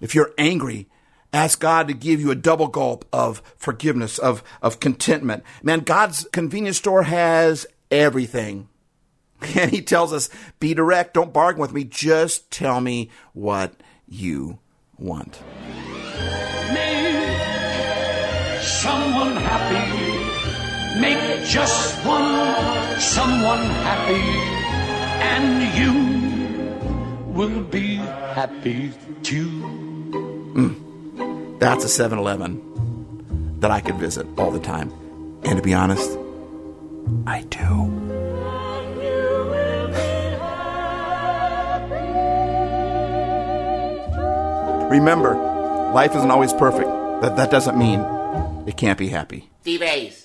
If 0.00 0.14
you're 0.14 0.32
angry, 0.38 0.86
ask 1.32 1.58
God 1.58 1.88
to 1.88 1.94
give 1.94 2.20
you 2.20 2.30
a 2.30 2.36
double 2.36 2.68
gulp 2.68 3.04
of 3.12 3.42
forgiveness, 3.56 4.18
of, 4.18 4.44
of 4.62 4.78
contentment. 4.78 5.42
Man, 5.62 5.80
God's 5.80 6.28
convenience 6.32 6.76
store 6.76 7.02
has 7.02 7.66
everything. 7.90 8.68
And 9.56 9.70
he 9.70 9.82
tells 9.82 10.12
us, 10.12 10.28
be 10.58 10.74
direct, 10.74 11.14
don't 11.14 11.32
bargain 11.32 11.60
with 11.60 11.72
me, 11.72 11.84
just 11.84 12.50
tell 12.50 12.80
me 12.80 13.10
what 13.34 13.72
you 14.08 14.58
want. 14.98 15.40
Make 16.72 18.60
someone 18.60 19.36
happy. 19.36 21.00
Make 21.00 21.44
just 21.46 22.04
one 22.04 22.98
someone 22.98 23.64
happy. 23.86 24.20
And 25.20 25.74
you 25.78 27.32
will 27.32 27.62
be 27.62 27.96
happy 27.96 28.92
too. 29.22 29.48
Mm. 30.54 31.58
That's 31.60 31.84
a 31.84 31.88
7 31.88 32.18
Eleven 32.18 33.56
that 33.60 33.70
I 33.70 33.80
could 33.80 33.96
visit 33.96 34.26
all 34.36 34.50
the 34.50 34.60
time. 34.60 34.92
And 35.44 35.56
to 35.56 35.62
be 35.62 35.74
honest, 35.74 36.18
I 37.26 37.42
do. 37.42 38.17
Remember, 44.90 45.34
life 45.92 46.14
isn't 46.14 46.30
always 46.30 46.52
perfect. 46.52 46.88
But 47.20 47.34
that 47.34 47.50
doesn't 47.50 47.76
mean 47.76 48.00
it 48.66 48.76
can't 48.76 48.98
be 48.98 49.08
happy. 49.08 49.50
Steve. 49.62 50.17